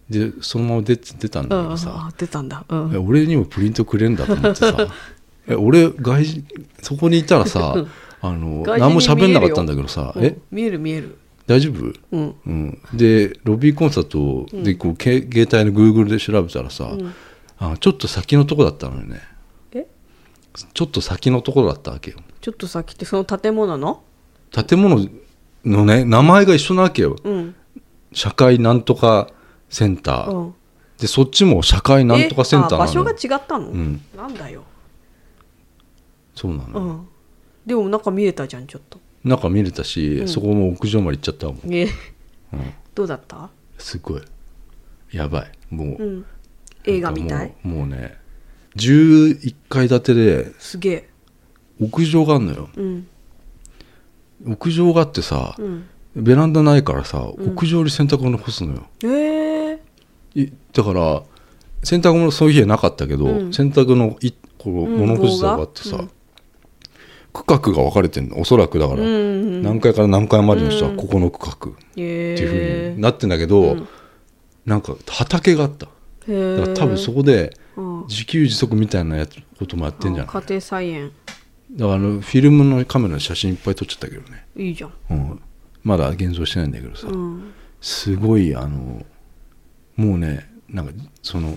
[0.09, 2.65] でそのまま出て出たんだうんけどさ、あ出たんだ。
[2.67, 2.95] うん。
[2.95, 4.89] え俺にもプリントくれんだと思ってさ。
[5.47, 6.43] え俺外人
[6.81, 7.75] そこにいたらさ
[8.23, 10.25] あの何も喋んなかったんだけどさうん。
[10.25, 10.39] え？
[10.51, 11.19] 見える見える
[11.51, 11.93] 大丈夫？
[12.13, 12.37] うん。
[12.47, 17.13] うん、でロビーコンサートでこう、け携帯のグーグルで調べたらさ、ん。
[17.59, 19.21] あちょっと先のとこだったのよね。
[19.73, 19.89] え？
[20.73, 22.19] ちょっと先のところだったわけよ。
[22.41, 24.05] ちょっとさってその建物の？
[24.53, 25.09] 建物
[25.65, 27.17] のね名前が一緒なわけよ。
[27.25, 27.57] うん。
[28.13, 29.29] 社会なんとか
[29.69, 30.55] センター、うん。
[30.99, 33.71] でそっちも社会なんとかセンターなの場所が違ったの？
[33.71, 34.01] うん。
[34.17, 34.63] なんだよ。
[36.37, 37.09] そうなの、うん。
[37.67, 41.85] でも中見えたじゃんちょっと中見れたし、そこも屋上まで行っちゃったもん、え。
[42.53, 43.51] うん、どうだった？
[43.79, 44.23] すごい。
[45.13, 45.53] やばい。
[45.71, 46.27] もう、うん。
[46.85, 47.55] 映画みたい？
[47.63, 48.17] もうもうね。
[48.77, 51.09] 11階建てですげえ。
[51.81, 52.69] 屋上があるのよ。
[52.77, 53.07] うん。
[54.47, 55.87] 屋上があってさ、うん。
[56.17, 59.81] ベランダないからさ屋上に洗濯物干すのよ、ええ
[60.35, 61.23] いだから
[61.85, 63.53] 洗濯物そういう日はなかったけど、うん。
[63.53, 64.99] 洗濯のいこううん。
[64.99, 66.09] 物干し座があってさ、棒が？
[67.33, 68.41] 区画が分かれてんの。
[68.41, 70.97] おそらくだから、うん何階から何階までの人はうん。
[70.97, 73.89] ここの区画っえていうふうえになってんだけど、うん。
[74.67, 75.87] なんか畑があった。
[75.87, 75.93] だ
[76.65, 78.07] から多分そこでうん。
[78.09, 80.37] 自給自足みたいなやつこともやってんじゃない？
[80.37, 81.13] あ家庭菜園。
[81.73, 84.93] だからあのフィルムのカメラの写真いっぱい撮っちゃったけどね、いいじゃん。
[85.11, 85.43] うん、
[85.85, 87.53] まだ現像してないんだけどさ、うん。
[87.81, 89.07] すごいあの
[89.97, 91.57] もうねなんかその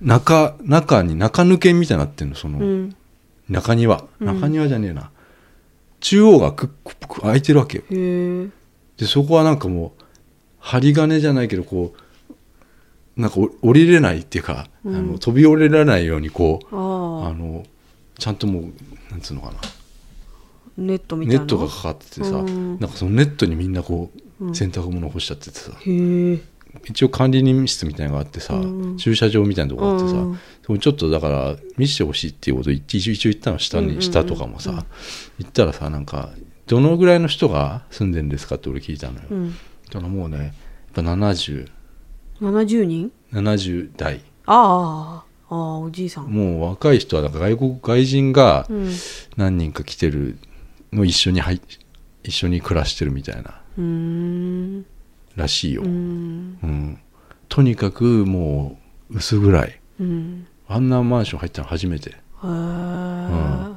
[0.00, 2.96] 中中に中抜けみたいになってんのその、うん
[3.48, 4.04] 中庭。
[4.20, 4.26] うん。
[4.26, 5.10] 中庭じゃねえな、
[6.00, 7.84] 中央がくくく開いてるわけよ。
[7.90, 10.02] でそこはなんかもう
[10.58, 11.94] 針金じゃないけどこ
[13.16, 14.96] うなんかお降りれないっていうか、うん。
[14.96, 17.64] あの飛び降りられないようにこうあああの
[18.18, 18.62] ちゃんともう
[19.10, 19.54] なんつうのかな。
[20.76, 22.78] ネットみたいなネットがかかっててさ、うん。
[22.80, 24.54] なんかそのネットにみんなこう、うん。
[24.54, 25.70] 洗濯物干しちゃっててさ。
[25.70, 26.40] へえ
[26.84, 34.84] 一応管理人室みたいなのがあってさ、うん駐車場みたいなとこがあってさ、うんでもちょっとだから見せてほしいっていうことを一応言ったの下に、下とかもさ、
[35.38, 36.30] 言ったらさなんか
[36.66, 39.50] どのぐらいの人が住んでるんですかって俺聞いたのよ、うん。
[39.50, 39.56] だ
[39.92, 40.52] からもうねやっ
[40.94, 41.68] ぱ7070
[42.40, 43.12] 70人？
[43.96, 44.20] 代。
[44.46, 46.26] ああああおじいさん。
[46.26, 48.66] もう若い人はだから外国外人が
[49.36, 50.38] 何人か来てる
[50.92, 51.60] の一緒に入っ
[52.22, 53.60] 一緒に暮らしてるみたいな。
[53.78, 54.86] ーん
[55.36, 56.52] らしいよ、ううん。
[56.62, 57.00] ん
[57.48, 58.78] とにかくも
[59.10, 59.80] う薄暗い。
[60.00, 60.46] うん。
[60.68, 62.10] あんなマンション入ったの初めて。
[62.10, 62.14] へ
[62.44, 63.74] え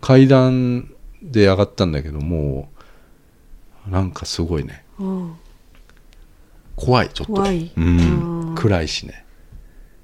[0.00, 0.90] 階段
[1.22, 2.68] で上がったんだけども
[3.86, 4.84] うなんかすごいね。
[4.98, 5.34] うん。
[6.76, 7.32] 怖いちょっと。
[7.34, 7.70] 怖い。
[7.76, 8.48] うん。
[8.48, 8.54] うん。
[8.54, 9.24] 暗いしね。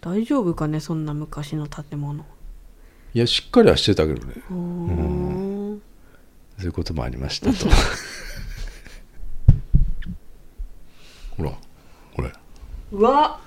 [0.00, 2.24] 大丈夫かねそんな昔の建物。
[3.14, 4.34] いやしっかりはしてたけどね。
[4.50, 5.82] うーん。
[6.58, 7.66] そういうこともありましたと
[11.38, 11.52] ほら
[12.14, 12.32] これ。
[12.92, 13.40] うわ。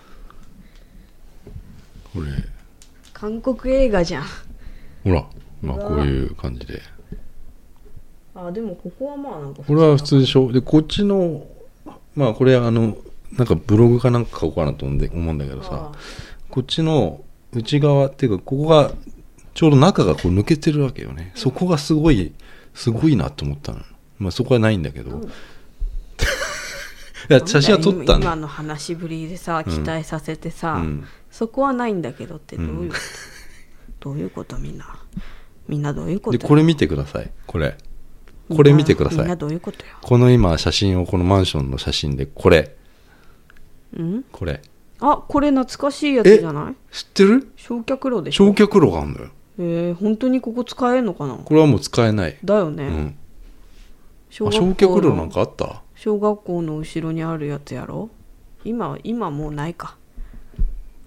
[2.14, 2.28] これ。
[3.14, 4.24] 韓国映画じゃん。
[5.04, 5.26] ほら
[5.62, 6.82] まあこういう感じで。
[8.34, 10.52] あでもここはまあなんかこれは普通でしょ？
[10.52, 11.46] でこっちの
[12.16, 12.98] まあこれあの
[13.34, 15.92] なんかブログかなんか書こうかなと思うんだけどさ。
[15.94, 15.98] あ。
[16.50, 17.22] こっちの
[17.54, 18.92] 内側っていうかここが
[19.54, 21.34] ちょうど中がこう抜けてるわけよね。
[21.36, 22.34] そこがすごい
[22.74, 23.80] すごいなと思ったの。
[24.18, 25.32] まあそこはないんだけど、うん
[27.45, 31.05] 写真は撮ったの今の話ぶりでさ期待させてさ、うん。
[31.30, 32.95] そこはないんだけどってどういうこ
[33.99, 34.86] と、どういうことみんな？
[35.67, 37.32] みんなどういうことでこれ見てください。
[37.47, 37.78] これ。
[38.49, 39.93] これ見てくだみんなさいどういうことよ？
[40.01, 42.76] この今写真をこのマンションの写真でこれ。
[43.97, 44.24] うん？
[44.32, 44.61] これ。
[44.99, 46.76] あこれ懐かしいやつじゃない？
[46.93, 47.51] 知ってる？
[47.55, 48.47] 焼却炉でしょ？
[48.47, 49.30] 焼却炉があるのよ。
[49.59, 51.36] えー、本当にここ使えんのかな？
[51.36, 53.15] これはもう使えない、だよね、うん、
[54.30, 55.81] 焼却炉なんのかあった？
[56.04, 58.10] 小学校の後ろにあるやつやろ？
[58.66, 59.97] 今は今もうないか。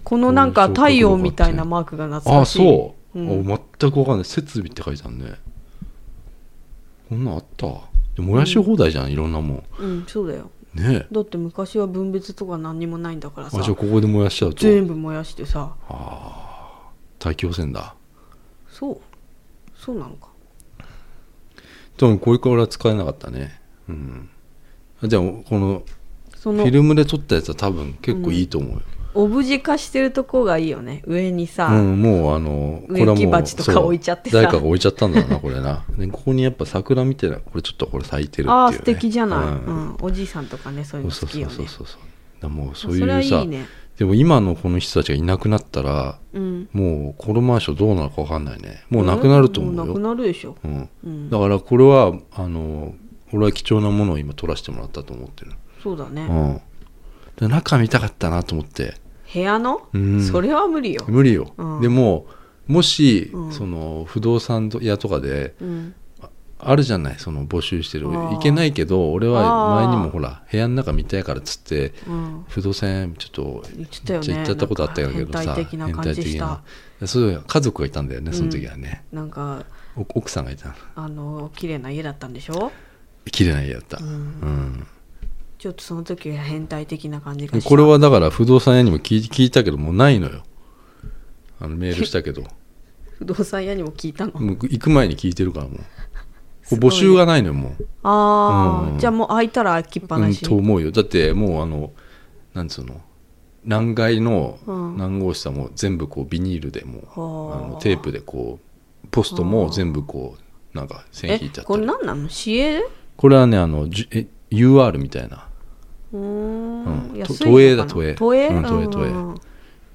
[0.05, 2.57] このなんか太陽みたいなマークが懐あかしい。
[2.59, 3.51] そう、うん。
[3.51, 4.23] あ全く分かんない。
[4.25, 5.33] 設備って書いてあるね。
[7.09, 7.67] こんなんあった？
[8.15, 10.49] で燃やし放題じゃん、いろんなもうんそうだよ。
[10.75, 11.13] んねえ。
[11.13, 13.59] だって昔は分別とか何にもないんだからさ。
[13.59, 14.61] あじゃあここで燃やしちゃうと。
[14.61, 15.75] 全部燃やしてさ。
[17.19, 17.95] 大気汚染だ。
[18.69, 19.01] そう。
[19.75, 20.29] そうなのか。
[21.97, 23.59] 多分これから使えなかったね。
[23.89, 24.29] うん。
[24.29, 24.34] あ
[25.07, 25.83] じゃあこの
[26.41, 28.81] フィルムで撮ったやつは多分結構いいと思うよ、
[29.15, 31.01] オブジェ化してるとこがいいよね。
[31.05, 34.37] 上にさ、うん、もうあのこれはもとかそう置いちゃってさ。
[34.37, 35.83] 誰かが置いちゃったんだろうなこれな。
[35.97, 39.49] でここにやっぱ桜見てなこれちょっとこれ咲いてるっていう、ね、ああ素敵じゃない、ううん。
[39.89, 41.53] んおじいさんとかねそういうのそうそう好きよね。
[41.55, 42.01] そうそうそう
[42.41, 43.65] だからもうそういうさいいね。
[43.97, 46.67] でも今のこの人たちがいなくなったらうん。
[46.73, 48.83] もうこのマンションどうなるか分かんないね。
[48.89, 50.57] もうなくなると思うよ、もうなくなるでしょ。
[50.63, 51.29] うん、うん。
[51.29, 52.93] だからこれはあの
[53.33, 55.51] 俺は貴重なものを今撮らせてもらったと思ってる、
[55.81, 56.61] そうだね、うん、
[57.35, 58.95] で中見たかったなと思って。
[59.33, 60.23] 部屋の、うん。
[60.23, 61.81] それは無理よ、無理よ、うん。
[61.81, 62.27] でも
[62.67, 63.51] もし、うん。
[63.51, 65.95] その不動産屋とかでうん、
[66.59, 68.07] あるじゃないその募集してる。
[68.33, 76.63] いけないけど俺は前にもほら部屋の中見たいからっつってうん、不動産屋ちょっと行っちゃったことあったけどさ変態的な
[77.05, 79.65] そういう家族がいたんだよねその時はね、なんか
[79.97, 82.71] お奥さんがいたあの綺麗な家だったんでしょ、
[83.31, 84.07] 綺麗な家だった、うん。
[84.07, 84.87] うん。
[85.57, 90.43] ちょっとその時は変態的な感じがこれはだから不動産屋にも聞い聞いたけどもうないのよ。
[91.59, 92.43] あのメールしたけど。
[93.17, 94.33] 不動産屋にも聞いたの？
[94.33, 95.79] もう行く前に聞いてるからもう。
[96.75, 97.87] 募集がないのよもう。
[98.03, 98.99] ああ、うん。
[98.99, 100.91] じゃあもう開いたら開きっぱう、なんし、と思うよ。
[100.91, 101.93] だってもうあの
[102.53, 103.01] なんつうの？
[103.63, 104.97] 何階のうん。
[104.97, 107.65] 何号室はもう全部こうビニールでもうはあ。
[107.65, 108.59] あのテープでこ
[109.03, 111.79] うポストも全部こうなんか線引いちゃったり。
[111.79, 112.29] れ何なの？
[112.29, 112.83] 市営
[113.17, 115.47] これはねあのじゅえ UR みたいな。
[116.13, 116.83] うん。
[117.13, 117.17] ん。
[117.17, 118.11] 安いと都営だ都営。
[118.11, 118.47] な都営？
[118.47, 118.87] うん都営。
[118.87, 119.11] 都営。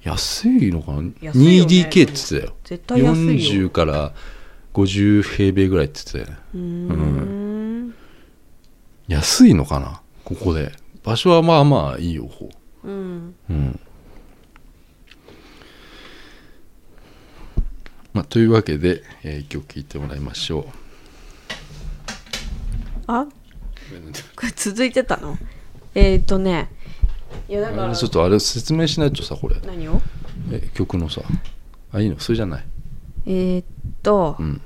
[0.03, 1.03] 安いのかな？
[1.21, 1.71] 安いよね。
[1.71, 2.53] 2DK って言ってたよ。
[2.63, 3.69] 絶対安いよ。
[3.69, 4.13] 40から
[4.73, 6.43] 50平米ぐらいって言ってたよね。
[6.55, 7.95] うーん。
[9.07, 10.01] 安いのかな？
[10.23, 10.71] ここで。
[11.03, 12.49] 場所はまあまあいいよほ
[12.83, 13.35] うん。
[13.49, 13.79] ううん。
[18.13, 20.67] まあというわけで、えー、一曲聴いてもらいましょ
[23.07, 23.25] あ？
[24.35, 25.37] これ続いてたの？
[25.95, 26.69] えっ、ー、とね
[27.49, 29.55] いやだからうちょっとあれ説明しないとさこれ。
[29.65, 30.01] 何を？
[30.51, 31.21] え曲のさ。
[31.91, 32.19] あいいの？
[32.19, 32.65] それじゃない？
[33.25, 33.65] えー、っ
[34.01, 34.61] と、うん、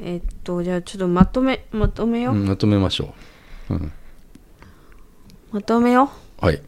[0.00, 3.14] えーっとじゃあちょっとまとめまとめよう、うん、まとめましょ
[3.70, 3.92] う、うん、
[5.52, 6.44] まとめよう。
[6.44, 6.62] はい。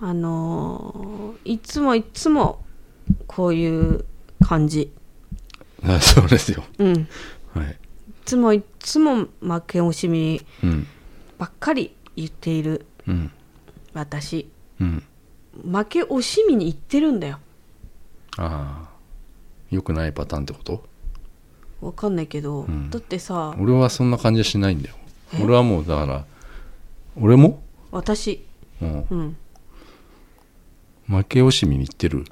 [0.00, 2.64] あのーいつもいつも
[3.26, 4.04] こういう
[4.42, 4.92] 感じ。
[5.82, 6.64] あ そうですよ。
[6.78, 7.08] うん
[8.24, 10.86] つもいつも負け惜しみうん。
[11.38, 13.30] ばっかり言っているうん。
[13.92, 14.50] 私。
[14.80, 15.02] うん。
[15.64, 17.38] 負け惜しみに行ってるんだよ。
[18.36, 18.90] ああ。
[19.74, 20.84] よくないパターンってこと？
[21.80, 22.90] わかんないけど、ん。
[22.90, 24.96] だってさ俺はそんな感じはしないんだよ。
[25.34, 25.42] え？
[25.42, 26.24] 俺はもうだから
[27.16, 28.44] 俺も、私。
[28.82, 29.36] うん、うん。
[31.08, 32.24] 負け惜しみに行ってる。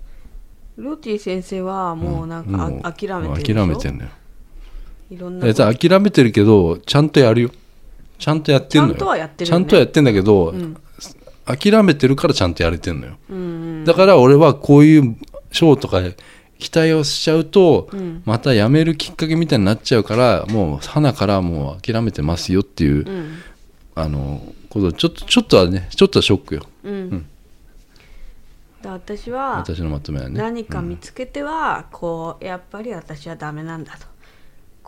[0.76, 3.54] ローティ先生はもうなんか諦めてるでしょ？
[3.54, 4.10] 諦めてんのよ
[5.10, 5.74] いろんなと。
[5.74, 7.50] 諦めてるけどちゃんとやるよ。
[8.18, 8.94] ちゃんとやってんのよ。
[8.94, 9.56] ちゃんとはやってるね。
[9.56, 10.76] ゃんとはやってんだけど、ん。
[11.46, 13.16] 諦めてるからちゃんとやれてんのよ。
[13.30, 13.40] うんう
[13.82, 13.84] ん。
[13.84, 15.16] だから俺はこういう
[15.52, 16.02] 賞とか
[16.58, 18.22] 期待をしちゃうと、うん。
[18.24, 23.38] またやめるきっかけみたいになっちゃうからもう花からもう諦めてますよっていう、うん。
[23.94, 26.62] あのことちょっとちょっとはねちょっとはショックよ。
[26.84, 27.26] うん、
[28.80, 33.84] だ私は私のまとめはね何か見つけてはこうやっぱり私はダメなん。
[33.84, 34.06] だと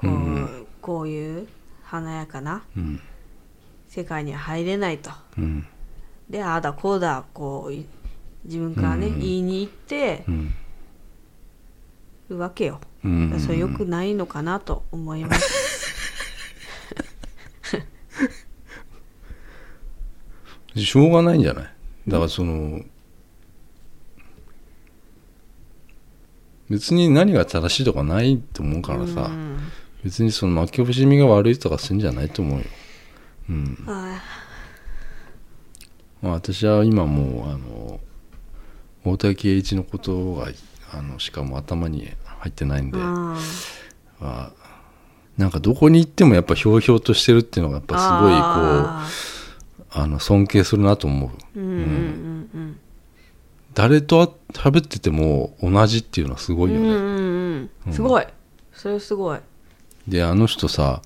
[0.01, 1.49] こう,、こういう
[1.85, 3.01] 華やかなうん。
[3.89, 5.11] 世界には入れないと。
[5.37, 5.67] うん。
[6.29, 7.87] でああだこうだこうい
[8.45, 10.55] 自分からね、言いに行ってうん。
[12.31, 13.41] るわけよ、うん。
[13.41, 15.91] それ良くないのかなと思います。
[20.77, 21.65] しょうがないんじゃない？
[22.09, 22.81] だからその
[26.71, 29.59] 別に何が正しいとかないと思うからさ、うん
[30.05, 32.65] 別にその負け惜しみが悪いとかするんじゃないと思うよ、
[33.51, 33.79] うん。
[33.87, 34.23] あ
[36.23, 38.01] まあ、私は今もうあの
[39.05, 40.49] 大竹栄一のことが
[40.93, 43.39] あのしかも頭に入ってないんで、あま
[44.21, 44.53] あ
[45.39, 51.59] なんかどこに行ってもやっぱひょうひょうとしてるっていうのがやっぱすごいこうあの尊敬するなと思う。
[51.59, 52.79] ううんうんうん。
[53.73, 57.71] 誰と喋ってても同じっていうのはすごいよね、うんうんうん。
[57.87, 57.93] うん。
[57.93, 58.27] すごい。
[58.73, 59.39] それすごい
[60.11, 61.01] であの人さ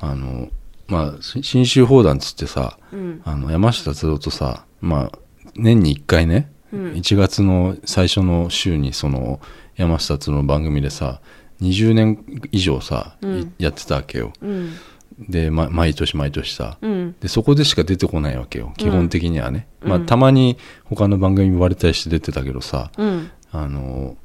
[0.00, 0.48] あの
[0.88, 3.22] まあし新州砲弾っつってさうん。
[3.24, 5.18] あの山下達郎とさまあ
[5.54, 6.92] 年に1回ね、うん。
[6.92, 9.40] 1月の最初の週にその
[9.76, 11.20] 山下達郎の番組でさ
[11.60, 13.54] 20年以上さ、いうん。
[13.58, 14.32] やってたわけよ。
[14.42, 14.72] うん。
[15.18, 17.16] で、ま、毎年毎年さうん。
[17.20, 18.74] でそこでしか出てこないわけよ。
[18.76, 19.88] 基本的にはね、うん。
[19.88, 23.30] まあたまに他の番組言われたりして出てたけどさうん。
[23.52, 24.16] あの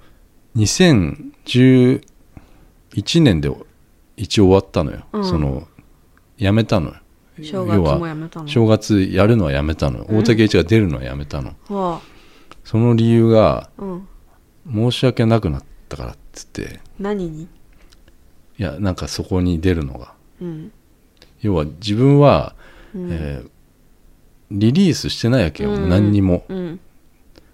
[0.57, 2.01] 2011
[3.21, 3.49] 年で
[4.18, 5.26] 一応終わったのよ、うん。
[5.26, 5.68] その
[6.38, 6.95] やめたのよ。
[7.41, 8.47] 正月もやめたの？
[8.47, 12.01] 正月やるのはやめたのよ、大竹一が出るのはやめたのは
[12.64, 14.07] その理由があうん。
[14.72, 16.80] 申し訳なくなったからっつって。
[16.99, 17.43] 何に？
[17.43, 17.47] い
[18.57, 20.14] やなんかそこに出るのが。
[20.41, 20.72] うん。
[21.41, 22.55] 要は自分は、
[22.93, 23.07] うん。
[23.12, 23.49] えー
[24.53, 25.88] リリースしてないわけよ、うん。
[25.88, 26.43] 何にも。
[26.49, 26.80] うん。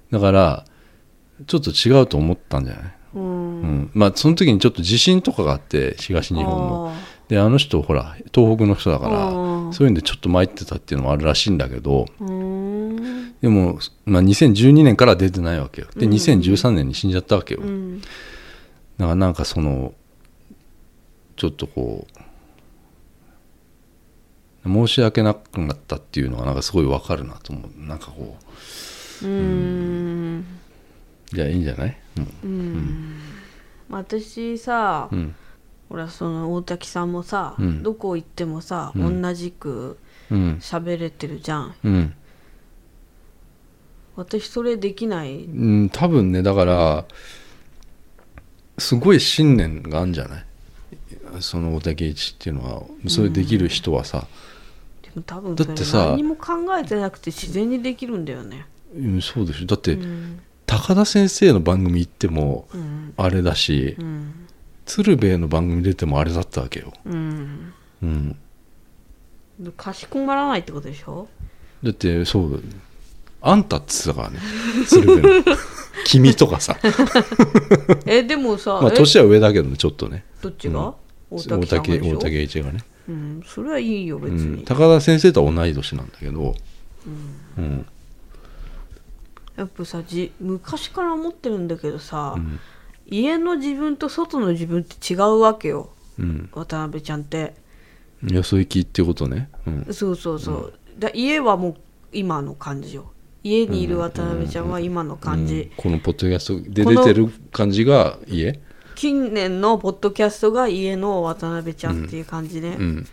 [0.09, 0.65] だから
[1.45, 3.61] ちょっと違うと思ったんじゃない、ううん。
[3.61, 6.91] んまあその時にちょっと地震とかがあって東日本の。
[6.93, 9.73] あであの人ほら東北の人だからうん。
[9.73, 12.05] そういうんでちょっと参ってたっていうのもあるらしいんだけど
[13.41, 15.87] でも、まあ、2012年から出てないわけよ。
[15.95, 16.13] でうん。
[16.13, 18.01] 2013年に死んじゃったわけよ、うん。
[18.01, 19.93] だからなんかその
[21.35, 22.07] ちょっとこ
[24.65, 27.85] う申し訳なくなったっていうのがなんかすごいわかるなと思う。
[27.85, 28.35] なんかこ
[29.21, 29.31] うーん。
[29.31, 29.37] う
[31.33, 31.97] じゃあいいんじゃない？
[32.43, 33.19] うん。
[33.89, 35.35] 私さうん。
[35.89, 37.83] ほらその大滝さんもさうん。
[37.83, 39.21] どこ行ってもさうん。
[39.21, 39.97] 同じく
[40.29, 40.57] うん。
[40.61, 41.75] 喋れてるじゃん。
[41.85, 42.13] うん、
[44.17, 45.45] 私それできない？
[45.45, 47.05] うん、多分ねだから
[48.77, 50.45] すごい信念があるんじゃない？
[51.39, 52.83] その大竹一っていうのは。
[53.07, 54.27] それできる人はさ、
[55.01, 58.65] でも多分それだってさ何も考えてなくて自然にできるんだよね。
[58.95, 59.65] うん、そうでしょ。
[59.65, 63.13] だって、うん高田先生の番組行ってもうん。
[63.17, 64.47] あれだし、うん。
[64.85, 67.73] 鶴瓶の番組出てもあれだったわけよ、うん。
[68.03, 68.37] うん、
[69.75, 71.27] かしこまらないってことでしょ？
[71.83, 72.63] だってそう
[73.41, 74.39] あんたっつってたからね。
[74.87, 75.43] 鶴瓶の。
[76.05, 76.77] 君とかさ。
[78.05, 78.95] えでもさまあえ？
[78.95, 80.23] 年は上だけどねちょっとね。
[80.41, 80.79] どっちが？
[80.79, 80.95] 大
[81.31, 83.43] 大滝さんが竹大竹一がね、うん。
[83.45, 86.55] それはいいよ別うん、に高田先生とは同い年なんだけど、
[87.57, 87.85] うん
[89.57, 92.59] やっぱさじ昔から思ってるんだけどさ、うん。
[93.09, 95.89] 家の自分と外の自分って違うわけよ。
[96.19, 97.53] うん、渡辺ちゃんって。
[98.23, 99.93] よそ行きってことね、うん。
[99.93, 101.75] そうそうそう、だ家はもう
[102.11, 103.11] 今の感じよ。
[103.43, 105.69] 家にいる渡辺ちゃんは今の感じ、うん。
[105.77, 108.59] このポッドキャストで出てる感じが家？
[108.95, 113.07] 近年のポッドキャストが家の渡辺ちゃんっていう感じね、うん。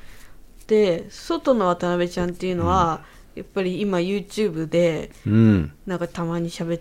[0.67, 5.73] で外の渡辺ちゃんっていうのは、やっぱり今 YouTube でうん。
[5.87, 6.81] なんかたまに喋っ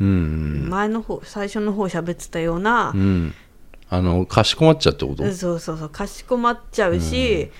[0.00, 0.68] うん。
[0.70, 3.34] 前の方最初の方喋ってたようなう、ん。
[3.88, 5.24] あのかしこまっちゃうってこと？
[5.32, 7.50] そうそうそうかしこまっちゃうし、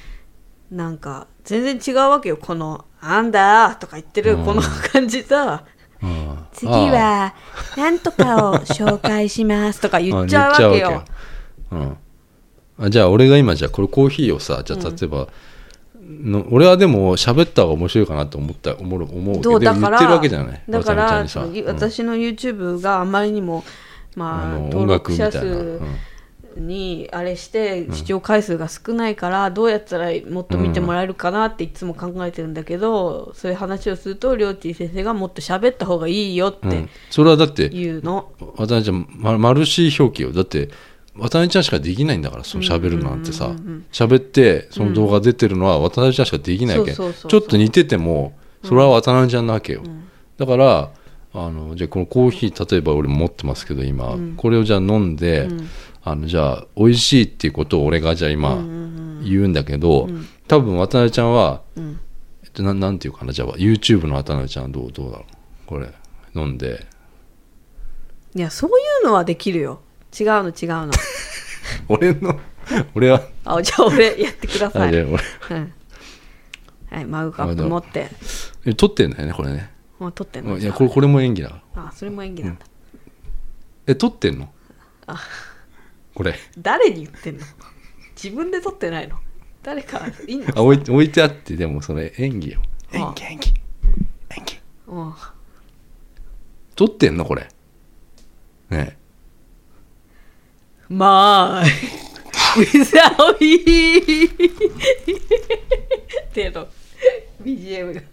[0.70, 2.36] なんか全然違うわけよ。
[2.36, 4.44] この「あんだ!」とか言ってるうん。
[4.44, 5.64] この感じさ、
[6.00, 6.38] うん。
[6.52, 7.34] 次は
[7.76, 11.04] なんとかを紹介しますとか言っちゃうわけよ。
[12.78, 15.28] あじゃあ俺が今じゃあこれコーヒーをさじゃあ例えば、
[16.22, 20.62] の俺はでも喋った方が面白いかなと思った思う思うけどだから言ってるわけじゃない。
[20.68, 21.24] だから
[21.66, 23.64] 私の YouTube があまりにも
[24.16, 25.96] まああの登録者数うん。
[26.56, 36.88] にあれして視聴回数が少ないからどうやったらもっと見てもらえるかなっていつも考えてるんだけどそういう話をするとりょうちぃ先生がもっと喋った方がいいよってうん。
[37.10, 40.32] それはだって言うの、渡辺ちゃマルシー表記よ。
[40.32, 40.70] だって
[41.16, 43.54] 渡辺ちゃんしかできないんだからその喋るなんてさ。
[43.92, 46.94] 喋ってその動画出てるのは渡辺ちゃんしかできないわけ。
[46.94, 48.32] ちょっと似てても
[48.62, 49.82] それは渡辺ちゃんなわけよ、
[50.36, 50.90] だから
[51.32, 55.48] あのじゃあこのコーヒー例えば俺持ってますけど今、これをじゃあ飲んで、
[56.02, 58.56] あのじゃあ美味しいっていうことを俺がじゃあ今
[59.22, 60.08] 言うんだけど、
[60.46, 62.00] 多分渡辺ちゃんは、ん。
[62.42, 65.66] えっと、ななんていうかなじゃあ YouTube の渡辺ちゃんはどうどうだろう？
[65.66, 65.88] これ
[66.34, 66.86] 飲んで。
[68.34, 69.80] いやそういうのはできるよ
[70.18, 70.90] 違うの違うの。
[71.88, 72.40] 俺の
[72.94, 73.22] 俺は。
[73.44, 75.22] あじゃあ俺やってください、あじゃあ俺。
[75.56, 75.72] うん。
[76.90, 78.08] はい、マグカップ持って。
[78.64, 79.70] え撮ってんだよねこれね。
[79.98, 80.58] もう撮ってんの？
[80.58, 81.62] いやこれこれも演技だ。
[81.74, 82.58] あそれも演技なん。
[82.58, 82.66] だ、
[83.86, 84.52] え撮ってんの？
[85.06, 85.20] あ。
[86.14, 86.34] これ。
[86.58, 87.44] 誰に言ってんの？
[88.22, 89.18] 自分で撮ってないの？
[89.62, 90.46] 誰かいんの？
[90.56, 92.62] あ置いて置いてあってでもそれ演技よ。
[92.94, 92.96] あ。
[92.96, 93.54] 演技演技。
[94.36, 94.60] 演技。
[94.88, 95.14] うん
[96.76, 97.46] 撮ってんのこれ。
[98.70, 98.96] ね
[100.90, 104.28] まあ、ウィザービー。
[104.28, 104.32] っ
[106.32, 106.66] ていうの、
[107.44, 108.00] BGM が。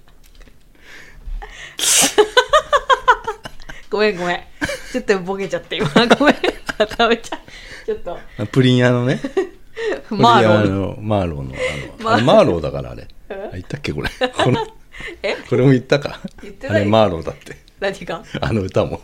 [3.89, 4.43] ごめんごめん。
[4.91, 5.89] ちょっとボケちゃって今。
[6.19, 6.35] ごめん。
[6.35, 7.39] 食べちゃう。
[7.83, 9.19] ちょっと、あプリン屋のね。
[10.11, 10.61] マーロン。
[10.61, 11.55] プリン屋のマーローの
[12.11, 13.07] あのマーローだからあれ。
[13.29, 14.09] あ言ったっけこれ。
[14.09, 14.15] こ
[14.51, 14.67] の
[15.23, 15.35] え？
[15.49, 16.19] これも言ったか。
[16.69, 17.57] あれマーローだって。
[17.79, 18.23] 何が？
[18.39, 19.01] あの歌も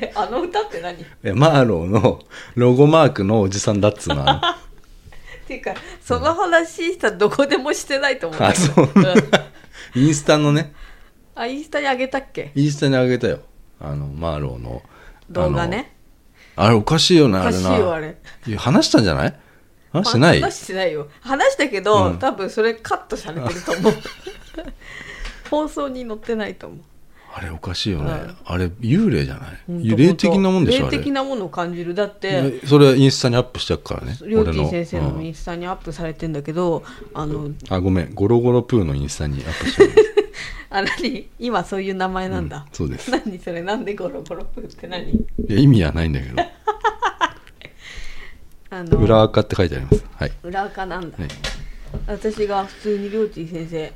[0.00, 0.94] え、 あの歌って何？
[1.00, 2.20] っえマーローの
[2.54, 4.58] ロゴマークのおじさんだっつうのあ
[5.48, 8.88] ていうか、その話したらどこでもしてないと思うんだけそう。
[9.94, 10.72] インスタのね。
[11.34, 12.50] あ、インスタにあげたっけ？
[12.54, 13.40] インスタにあげたよ。
[13.80, 14.82] あのマーローの
[15.30, 15.92] 動画ね。
[16.56, 18.16] あのあれおかしいよねおかしいなよ、あれ。
[18.46, 19.34] いや話したんじゃない？
[19.92, 20.40] 話してない？
[20.40, 21.08] 話してないよ。
[21.20, 22.18] 話したけど、うん。
[22.18, 23.92] 多分それカットされてると思う。
[25.50, 26.80] 放送に載ってないと思う
[27.38, 29.58] あれおかしいよね、うんあれ幽霊じゃない？
[29.66, 31.94] ほんと霊的なもんでしょ霊的なものを感じる。
[31.94, 35.26] だってえそれはインスタにアップしてあるからねりょうちん先生のうん。
[35.26, 36.82] インスタにアップされてんだけど、
[37.12, 38.14] あのあごめん。
[38.14, 39.84] ゴロゴロプーのインスタにアップして
[40.70, 41.28] あるあ何？
[41.38, 43.10] 今そういう名前なんだ、そうです。
[43.10, 43.60] 何それ？
[43.62, 45.10] なんでゴロゴロプーって何？
[45.12, 46.42] いや意味はないんだけど。
[48.70, 50.04] あの裏垢って書いてあります。
[50.16, 51.28] はい、裏垢なんだ、はい、
[52.08, 53.92] 私が普通にりょうちん先生り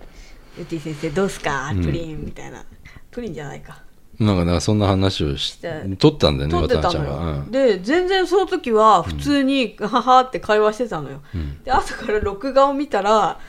[0.60, 1.70] ょうちん先生どうすか？
[1.74, 1.82] うん。
[1.84, 2.64] プリンみたいな、
[3.10, 3.82] プリンじゃないか。
[4.18, 7.50] なんかなんかそんな話をしして撮ったんだよね撮ってた渡辺ちゃんが、のよ、うん。
[7.50, 11.62] で全然その時は普通に「はは」って会話してたのよ、うん。
[11.62, 13.40] で後から録画を見たら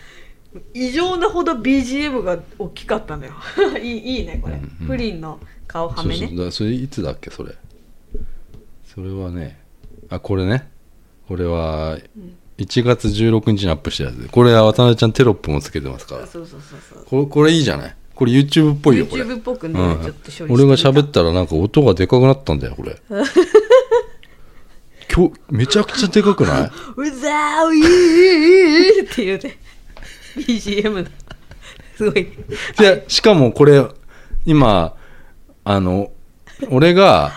[0.74, 3.34] 異常なほど BGM が大きかったのよ。
[3.84, 4.88] いいいいねこれ、うんうん。
[4.88, 6.28] プリンの顔はめね。
[6.28, 6.52] そうそう。
[6.52, 7.54] それいつだっけそれ。
[8.86, 9.60] それはね
[10.10, 10.70] あこれね。
[11.28, 11.98] これは
[12.58, 14.22] 1月16日にアップしたやつ。
[14.22, 16.28] でこれは渡辺ちゃんテロップもつけてますから。
[16.28, 17.06] そうそうそうそう。
[17.06, 19.24] これこれいいじゃないこれ YouTube っぽいよこれ。
[19.24, 20.04] YouTube っぽくね、うん。
[20.04, 22.96] ちょっと俺が喋っったらなんか音がでかくなったんだよこれ。
[25.12, 26.72] 今日めちゃくちゃでかくない？
[26.98, 29.58] うざーいっていうね。
[30.38, 31.06] BGM の
[31.98, 32.28] すごい。
[32.78, 33.84] でしかもこれ
[34.46, 34.94] 今
[35.64, 36.12] あの
[36.70, 37.32] 俺が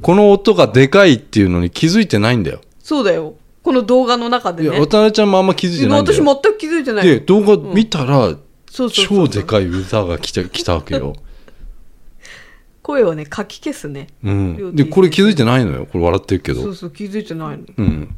[0.00, 2.62] この音がでかいっていうのに気づいてないんだよ。
[2.82, 3.34] そうだよ。
[3.62, 7.06] この動画の中でいやね渡辺ちゃんもあんま気づいてないんだ私よ全く気づいてない。
[7.06, 8.34] で動画見たら、
[8.70, 11.16] そうそうそう超でかい歌が来た来たわけよ、
[12.82, 14.08] 声をねかき消すね。
[14.22, 15.86] うん、でこれ気づいてないのよ。
[15.86, 16.62] これ笑ってるけど。
[16.62, 17.64] そうそう気づいてないの。
[17.76, 18.16] うん、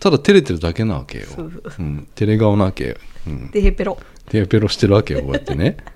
[0.00, 1.26] ただ照れてるだけなわけよ。
[1.26, 1.72] そうそう。
[1.78, 2.96] うん、照れ顔なわけよ、
[3.26, 3.98] うん、でヘペロ
[4.28, 5.76] テーペロしてるわけよこうやってね。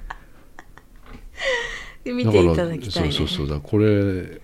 [2.05, 3.13] で見ていただきたいね。
[3.13, 3.49] そうそうそう。
[3.49, 4.41] だこれ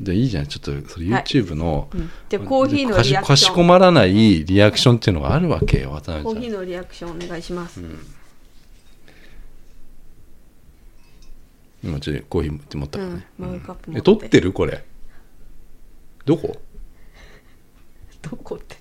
[0.00, 0.46] でいいじゃん。
[0.46, 1.22] ちょっとそれはい。
[1.22, 2.10] YouTube の、うん。
[2.28, 3.24] じゃあコーヒーのリアクション。
[3.24, 7.80] かしこまらないリアクションっていうのがあるわけよ渡コー辺ちゃんヒーのリアクションお願いします、
[11.82, 14.06] 今ちょっとコーヒーって持ったからね、うんマグカップ持えって。
[14.12, 14.52] 撮ってる？
[14.52, 14.84] これ。
[16.24, 16.60] どこ？
[18.22, 18.76] どこって。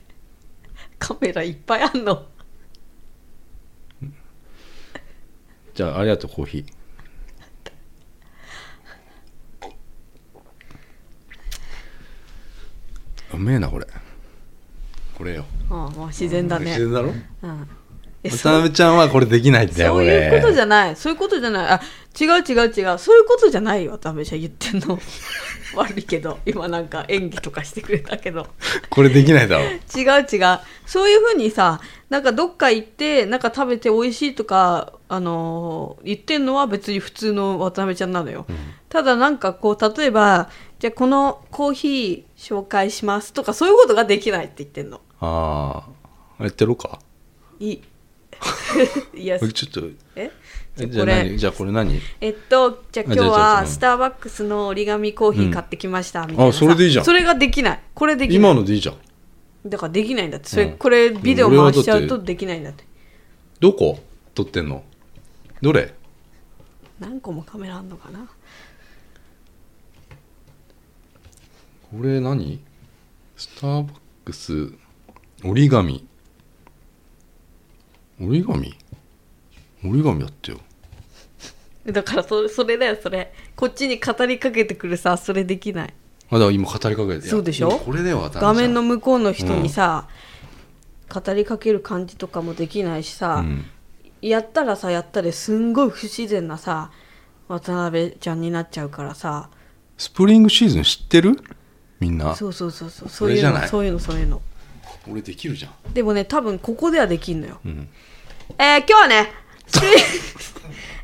[0.97, 2.25] カメラいっぱいあんの。
[5.75, 6.65] じゃあありがとうコーヒー。
[13.35, 13.85] うめえなこれ。
[15.15, 15.45] これよ。
[15.69, 16.65] ああもう自然だね。
[16.71, 17.13] 自然だろ？
[17.43, 17.67] うん、
[18.29, 20.95] 渡辺ちゃんはこれできないんだよそういうことじゃゃない。
[20.95, 21.67] そういうことじゃない。
[21.67, 21.81] あ
[22.19, 22.97] 違う違う違う。
[22.97, 24.99] そういうことじゃないよ渡辺ちゃん言ってんの。
[25.75, 28.47] 悪いけど今なんか演技とかしてくれたけど。
[28.89, 29.63] これできないだろ。
[29.65, 30.59] 違う違う。
[30.85, 38.45] そういうふうにさなんかどっか行ってなんか食べて美味しいとか、あのー言ってんのは別に普通の渡辺ちゃんなのよ、
[38.87, 40.49] ただなんかこう例えば
[40.79, 45.01] じゃあこのコーヒー紹介しますとかそういうことができないって言ってんの。
[45.19, 45.83] あ
[46.39, 46.99] あやってろうか。
[47.59, 47.83] いい
[49.15, 49.81] いやちょっと。
[50.15, 50.31] え？
[50.79, 51.13] えじゃあこれ。
[51.13, 51.37] じゃあ何？
[51.37, 52.01] じゃあこれ何？
[52.21, 56.57] えっとじゃあ今日はスターバックスの折り紙コーヒー買ってきました、みたいなさ。
[56.57, 57.05] あそれでいいじゃん。
[57.05, 57.79] それができない。
[57.93, 58.37] これできない。
[58.37, 58.97] 今のでいいじゃん。
[59.69, 60.49] だからできないんだって。
[60.49, 62.83] それ、うんこれビデオ回しちゃうとできないんだって。
[63.59, 63.99] どこ？
[64.35, 64.83] 撮ってんの？
[65.61, 65.93] どれ？
[66.99, 68.27] 何個もカメラあんのかな？
[71.91, 72.59] これ何？
[73.35, 74.71] スターバックス
[75.43, 76.07] 折り紙
[78.19, 78.77] 折り紙
[79.83, 80.59] 折り紙やってよ。
[81.85, 83.31] だからそれそれだよそれ。
[83.55, 85.93] こっちに語りかけてくるさそれできない。
[86.29, 87.69] あだから今語りかけてそうでしょ？
[87.69, 90.07] これでは画面の向こうの人にさ、
[91.09, 93.65] 語りかける感じとかもできないしさ、うん。
[94.21, 96.91] やったらさやったですんごい不自然なさ
[97.47, 99.49] 渡辺ちゃんになっちゃうからさ。
[99.97, 101.39] スプリングシーズン知ってる？
[101.99, 102.35] みんな。
[102.35, 103.09] そうそうそうそう。
[103.09, 104.41] そういうのそういうのそういうの
[105.09, 105.93] 俺できるじゃん。
[105.93, 107.87] でもね多分ここではできんのよ、ん。
[108.57, 109.31] えー今日はね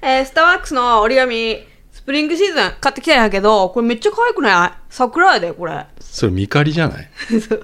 [0.02, 1.58] えースターバックスの折り紙
[1.92, 4.72] スプリングシーズン買ってきたんやけどこれめっちゃ可愛くない？
[4.90, 5.86] 桜やでこれ。
[6.00, 7.10] それミカリじゃない？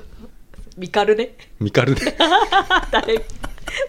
[0.77, 1.35] ミカルね。
[1.59, 2.15] ミカルで
[2.91, 3.25] 誰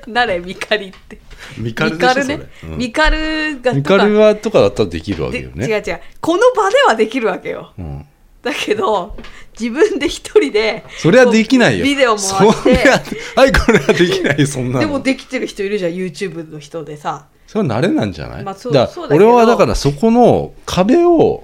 [0.09, 1.19] 誰ミカリって。
[1.57, 2.77] ミカルね、うん。
[2.79, 5.67] ミカルがミカルはとかだったらできるわけでよね。
[5.67, 6.01] 違う違う。
[6.21, 7.73] この場ではできるわけよ。
[7.79, 8.07] うん
[8.43, 9.17] だけど
[9.59, 11.85] 自分で一人でそれはできないよ。
[11.85, 12.53] ビデオ回して。
[12.53, 13.03] それは
[13.37, 14.81] はいこれはできないよそんなの。
[14.81, 17.27] でもできてる人いるじゃん YouTube の人でさ。
[17.47, 21.43] それは慣れなんじゃない、まあそうだそうだ俺はだからそこの壁を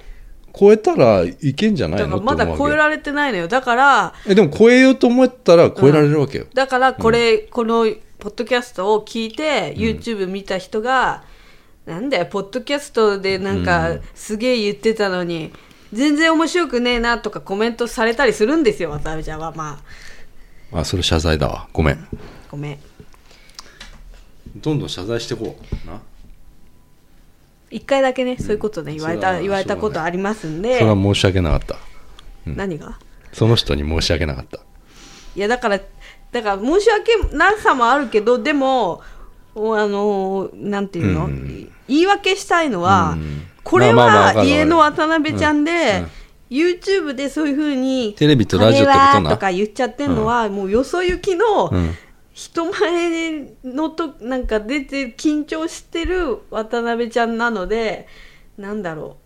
[0.54, 3.48] 越えたらいけんじゃないのまだ超えられてないのよ。
[3.48, 7.86] だからえでも超えようと思ったら超えられるわけよ、だからこれ、この
[8.18, 11.24] ポッドキャストを聞いて YouTube 見た人が、
[11.86, 15.52] なんだよポッドキャストでなんかすげえ言ってたのに、
[15.92, 19.52] 全然面白くねえなとかコメントされたりするんですよ渡辺ちゃんは。
[19.54, 19.80] ま
[20.72, 20.80] あ。
[20.80, 21.68] あそれ謝罪だわ。
[21.72, 22.08] ごめん。
[22.50, 22.78] ごめん。
[24.56, 26.00] どんどん謝罪してこうな。
[27.70, 30.78] 一回だけね、そういうことね言われたそれは言われたことありますんで。
[30.78, 31.76] それは申し訳なかった。
[32.46, 32.98] 何が？
[33.32, 34.60] その人に申し訳なかった。
[35.34, 35.78] いやだから
[36.32, 39.02] だから申し訳なさもあるけどでも
[39.54, 41.72] おあのなんていうの、うん。
[41.88, 46.10] 言い訳したいのは、うんこれは家の渡辺ちゃんで、うん。
[46.48, 49.30] YouTube でそういうふうにテレビとラジオってことな。
[49.30, 51.94] とか言っちゃってんのは、もうよそ行きの、うん。
[52.32, 58.06] 人前のとなんか出て緊張してる渡辺ちゃんなので
[58.58, 59.16] なんだろ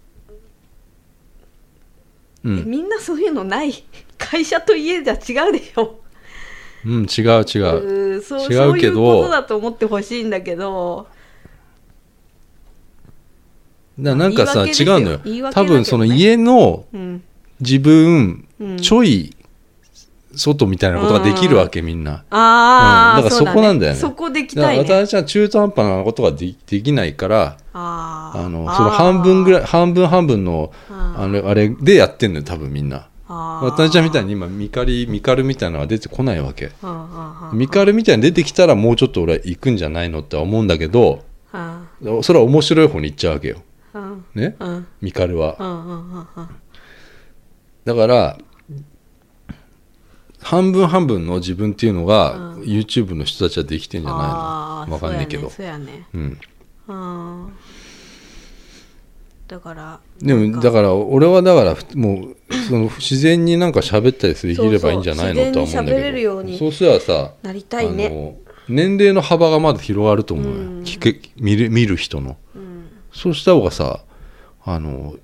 [2.45, 3.72] う、うん、みんなそういうのない
[4.16, 5.99] 会社と家じゃ違うでしょ。
[6.86, 8.18] うん、違う違う。
[8.18, 8.24] うう違うけど。
[8.24, 11.09] そういうことだと思ってほしいんだけど
[14.03, 15.53] だなんかさ違うのよ。
[15.53, 17.22] 多分その家のうん。
[17.61, 18.76] 自分、うん。
[18.78, 19.36] ちょい
[20.34, 22.24] 外みたいなことができるわけ、みんな。
[22.30, 23.98] ああ、うんだからそこなんだよね。
[23.98, 31.46] そこできたいね私は中途半端なことがでできないからあのその半分ぐらい半分半分のあー。
[31.48, 33.09] あれでやってんのよ多分みんな。
[33.28, 33.64] あー。
[33.66, 36.70] 渡辺ちゃんみたいに今ミカリミカルみたいなのが出てこないわけ。
[37.53, 41.82] ミカルみたいに出てきたらもうちょっと俺は行くんじゃないのって思うんだけどあ
[42.22, 43.62] それは面白い方に行っちゃうわけよ
[44.34, 44.57] ね？
[44.59, 44.86] うん。
[45.01, 45.57] ミカルは。
[47.84, 48.38] だから
[50.43, 52.62] 半分半分の自分っていうのが、うん。
[52.62, 54.95] YouTube の人たちはできてんじゃないの？
[54.95, 55.51] わかんないけど。
[55.51, 56.38] そうやねうん。
[59.49, 66.59] だからでもだから俺はだからもうその自然になんか喋ったりできればいいんじゃないのとは思うんだけど。
[66.59, 68.36] そうすればさなりたいね。
[68.68, 70.82] 年齢の幅がまだ広がると思うよ、うん。
[70.82, 72.36] 聞け見る見る人の。
[72.55, 72.60] うん
[73.21, 74.01] そうした方がさ
[74.64, 75.14] あの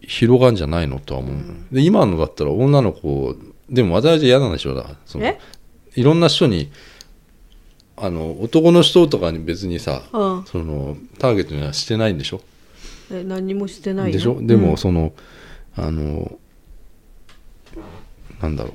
[0.00, 1.36] 広がんじゃないのとは思う。
[1.36, 3.34] のよ、で今のだったら女の子
[3.68, 4.86] でも私は嫌なんでしょうだ。
[5.04, 5.38] そのえ？
[5.94, 6.70] いろんな人に
[7.96, 10.44] あの男の人とかに別にさ、うん。
[10.44, 12.40] そのターゲットにはしてないんでしょ？
[13.12, 14.40] え何もしてないよでしょ？
[14.40, 14.76] でも、うん。
[14.76, 15.12] その
[15.76, 16.38] あの
[18.40, 18.74] なんだろう。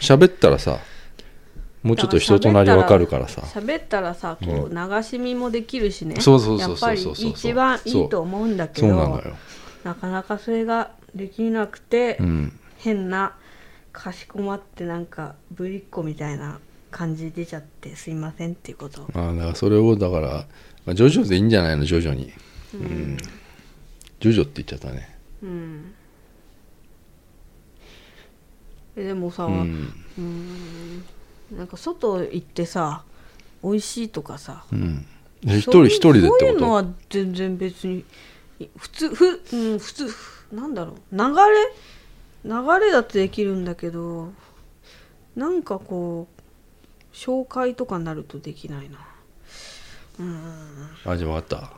[0.00, 0.78] 喋ったらさ
[1.82, 3.42] もうちょっと人となりわかるからさ。
[3.42, 6.20] 喋ったらさこう流し見もできるしね。
[6.20, 7.24] そうそうそうやっぱりそうそう。
[7.24, 9.36] そう一番いいと思うんだけどそうなのよ、
[9.84, 13.34] なかなかそれができなくて、うん、変な
[13.92, 16.60] かしこまってなんかぶりっ子みたいな
[16.90, 19.08] 感じ出ちゃってすいませんっていうこと。
[19.14, 20.46] ああだからそれをだから、
[20.86, 21.84] まあ、ジョジョでいいんじゃないの？
[21.84, 22.32] 徐々に。
[22.74, 23.16] うん、
[24.20, 25.18] ジョジョって言っちゃったね。
[25.42, 25.94] うん。
[28.94, 29.92] えでもさ、うん
[31.56, 33.04] なんか外行ってさ
[33.62, 35.06] 美味しいとかさうん。
[35.46, 38.04] え一人一人でってそういうのことは全然別に
[38.58, 41.16] い普通ふ、うん、普通ふなんだろう。
[41.16, 41.30] 流れ
[42.44, 44.32] 流れだとできるんだけど
[45.36, 48.98] なんかこう紹介とかになるとできないな。
[51.04, 51.70] あじゃあ分かった。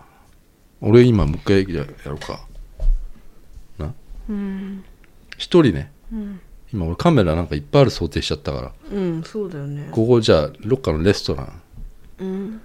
[0.81, 2.45] 俺今もう一回ややろうか。
[3.79, 3.95] な？
[4.29, 4.85] うん。
[5.39, 5.93] 一人ね。
[6.13, 6.41] うん、
[6.75, 8.73] 今俺カメラなんかいっぱいある想定しちゃったから。
[8.91, 9.89] うん、そうだよね。
[9.93, 11.63] ここじゃあどっかのレストラン。
[12.19, 12.61] うん。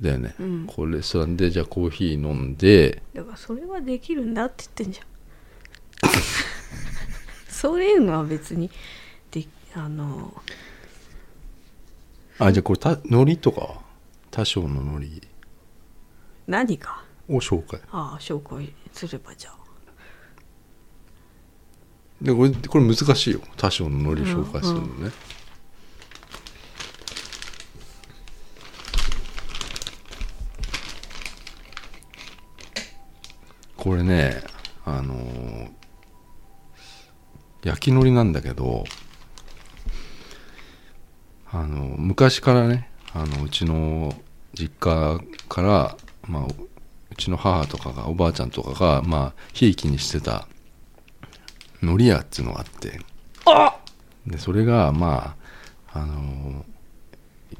[0.00, 0.66] だよね、うん。
[0.66, 3.02] こうレストランでじゃあコーヒー飲んで。
[3.12, 5.06] だからそれはできるんだって言ってんじゃん。
[7.52, 8.70] そういうのは別に
[9.30, 10.42] であの
[12.38, 13.60] あじゃあこれた海苔とか？
[13.60, 13.82] は
[14.30, 15.28] 多少の海苔。
[16.46, 17.04] 何か？
[17.28, 17.78] を紹介。
[17.92, 19.59] ああ紹介すればじゃあ
[22.22, 23.40] でこれこれ難しいよ。
[23.56, 25.10] 多少の海苔紹介するのね、
[33.76, 34.42] これね
[34.84, 35.80] あのー
[37.62, 38.84] 焼き海苔なんだけど
[41.52, 44.14] あの昔からねあのうちの
[44.54, 45.96] 実家から、
[46.26, 50.46] まあ、うちの母とかがおばあちゃんとかがまあひいきにしてた
[51.82, 53.00] 海苔屋っていうのがあって。
[54.26, 55.34] でそれがま
[55.92, 56.62] ああのー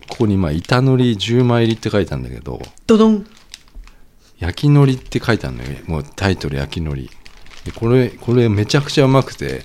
[0.08, 2.60] ここにまあ板海苔10枚入りって書いてあるんだけど。
[2.86, 3.26] ドドン！
[4.38, 7.02] 焼き海苔って書いてあるのよもうタイトル焼き海苔。
[7.64, 9.62] でこれこれめちゃくちゃうまくて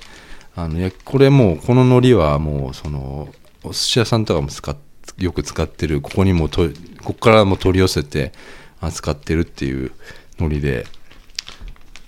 [0.56, 3.30] あのやこれもうこの海苔はもうその
[3.64, 4.76] お寿司屋さんとかも使っ
[5.18, 6.02] よく使ってる。
[6.02, 6.68] ここにもと
[7.04, 8.34] ここからも取り寄せて
[8.82, 9.92] 扱ってるっていう
[10.40, 10.86] 海苔で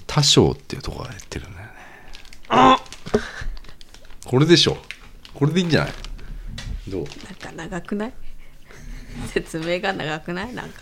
[0.05, 1.56] 多少っていうところがやってるん
[2.49, 2.77] だよね
[4.25, 4.77] これでしょ。
[5.33, 5.93] これでいいんじゃない？
[6.89, 7.03] どう？
[7.03, 8.13] なんか長くない？
[9.33, 10.53] 説明が長くない？
[10.53, 10.81] なんか。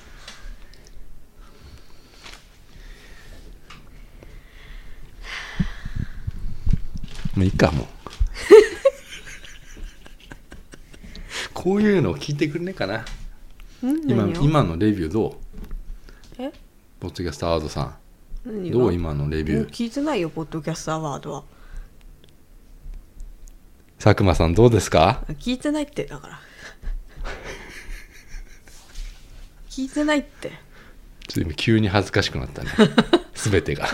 [7.36, 7.86] もういいかもう。
[11.54, 13.04] こういうのを聞いてくれねえかな。
[14.08, 15.40] 今今のレビューど
[16.40, 16.42] う？
[16.42, 16.52] え？
[17.00, 17.98] ポッドキャストアワードさ
[18.46, 18.76] 何が？
[18.78, 18.94] んどう？
[18.94, 19.60] 今のレビュー。
[19.60, 21.44] もう聞いてないよポッドキャストアワードは
[24.06, 25.24] 佐久間さんどうですか？
[25.30, 26.40] 聞いてないってだから。
[29.68, 30.52] 聞いてないって。
[31.28, 32.70] ちょっと今急に恥ずかしくなったね。
[33.34, 33.88] 全てが。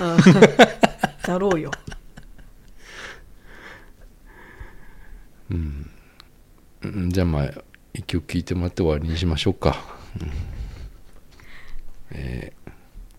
[1.25, 1.71] だろうよ。
[5.49, 5.89] うん。
[7.07, 7.51] じゃあまあ
[7.93, 9.81] 一曲聴いてもらって終わりにしましょうか、
[10.19, 10.31] うん。
[12.11, 12.71] えー、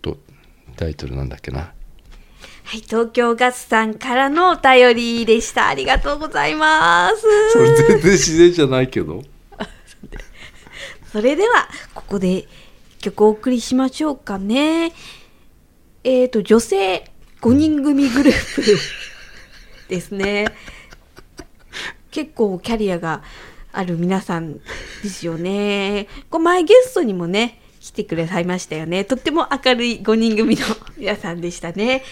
[0.03, 0.19] と
[0.75, 1.73] タイトルなんだっけな
[2.63, 5.67] はい東京ガスさんからのお便りでした。
[5.67, 7.51] ありがとうございます。
[7.51, 9.21] それ全然自然じゃないけど。
[11.11, 12.47] それではここで
[12.99, 14.93] 曲をお送りしましょうかね。
[16.03, 17.11] えっ、と女性
[17.41, 18.79] 5人組グループ
[19.89, 20.47] ですね。
[22.11, 23.23] 結構キャリアが
[23.73, 24.53] ある皆さん
[25.03, 26.07] ですよね。
[26.29, 29.03] こう前ゲストにもね来てくださいましたよね。
[29.03, 30.61] とっても明るい5人組の
[30.97, 32.03] 皆さんでしたね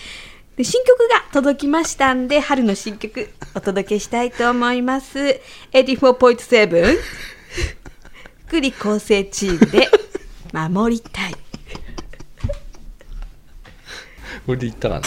[0.62, 5.42] で新曲が届きましたんで春の新曲お届けしたいと思います。
[5.74, 6.98] 84.7
[8.46, 9.88] 福利厚生チームで
[10.54, 11.34] 守りたい。
[14.46, 15.02] これで言ったかな？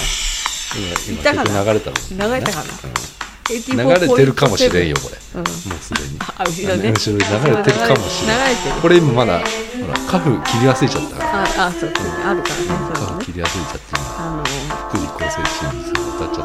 [1.12, 1.96] 今今曲流れたの。
[2.28, 2.64] 流れたかな？
[2.64, 5.16] うん流れてるかもしれんよこれ。
[5.34, 5.44] うん。
[5.44, 6.18] もうすでに。
[6.20, 6.90] あ後ろね。
[6.92, 8.80] 後ろに流れてるかもしれない流れてる。
[8.82, 9.44] これ今まだほ
[9.92, 11.28] らカフ切り忘れちゃったから。
[11.42, 14.44] ああそうそうあるからねカフ切り忘れちゃって今あの
[14.88, 16.44] 福利厚生チームさん歌っちゃっ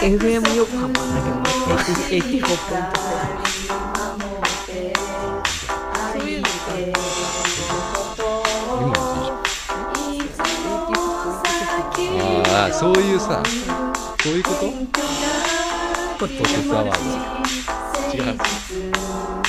[0.00, 0.10] て。
[0.10, 2.44] る FM 横浜だけどね84.7
[6.12, 6.48] そういうの
[8.80, 9.02] 今の
[10.12, 10.42] いいじゃ
[12.04, 13.42] んああそういうさ
[14.22, 15.13] そういうこと？
[16.18, 16.98] ポッドキャストアワー
[18.12, 19.43] ド違う。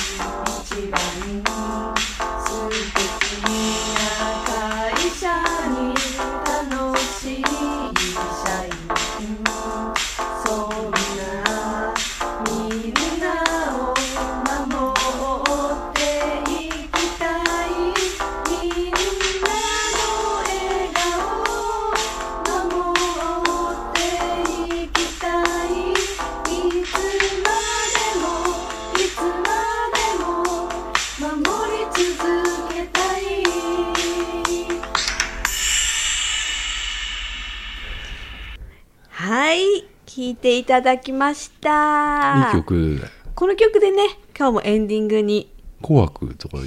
[40.26, 42.50] 聴いていただきました。
[42.52, 43.00] いい曲。
[43.36, 45.52] この曲でね今日もエンディングに。
[45.80, 46.58] 紅白とか。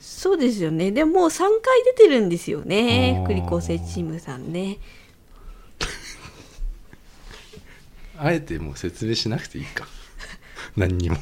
[0.00, 0.92] そうですよね。
[0.92, 3.20] でももう3回出てるんですよね。
[3.22, 4.78] 福利厚生チームさんね。
[8.16, 9.86] あえてもう説明しなくていいか。
[10.74, 11.18] 何にも。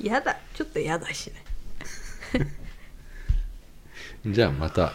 [0.00, 0.38] やだ。
[0.54, 1.44] ちょっとやだしね。
[4.32, 4.94] じゃあまた。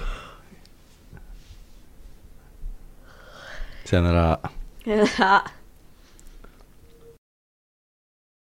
[3.86, 4.52] さよなら。
[4.84, 5.57] やだ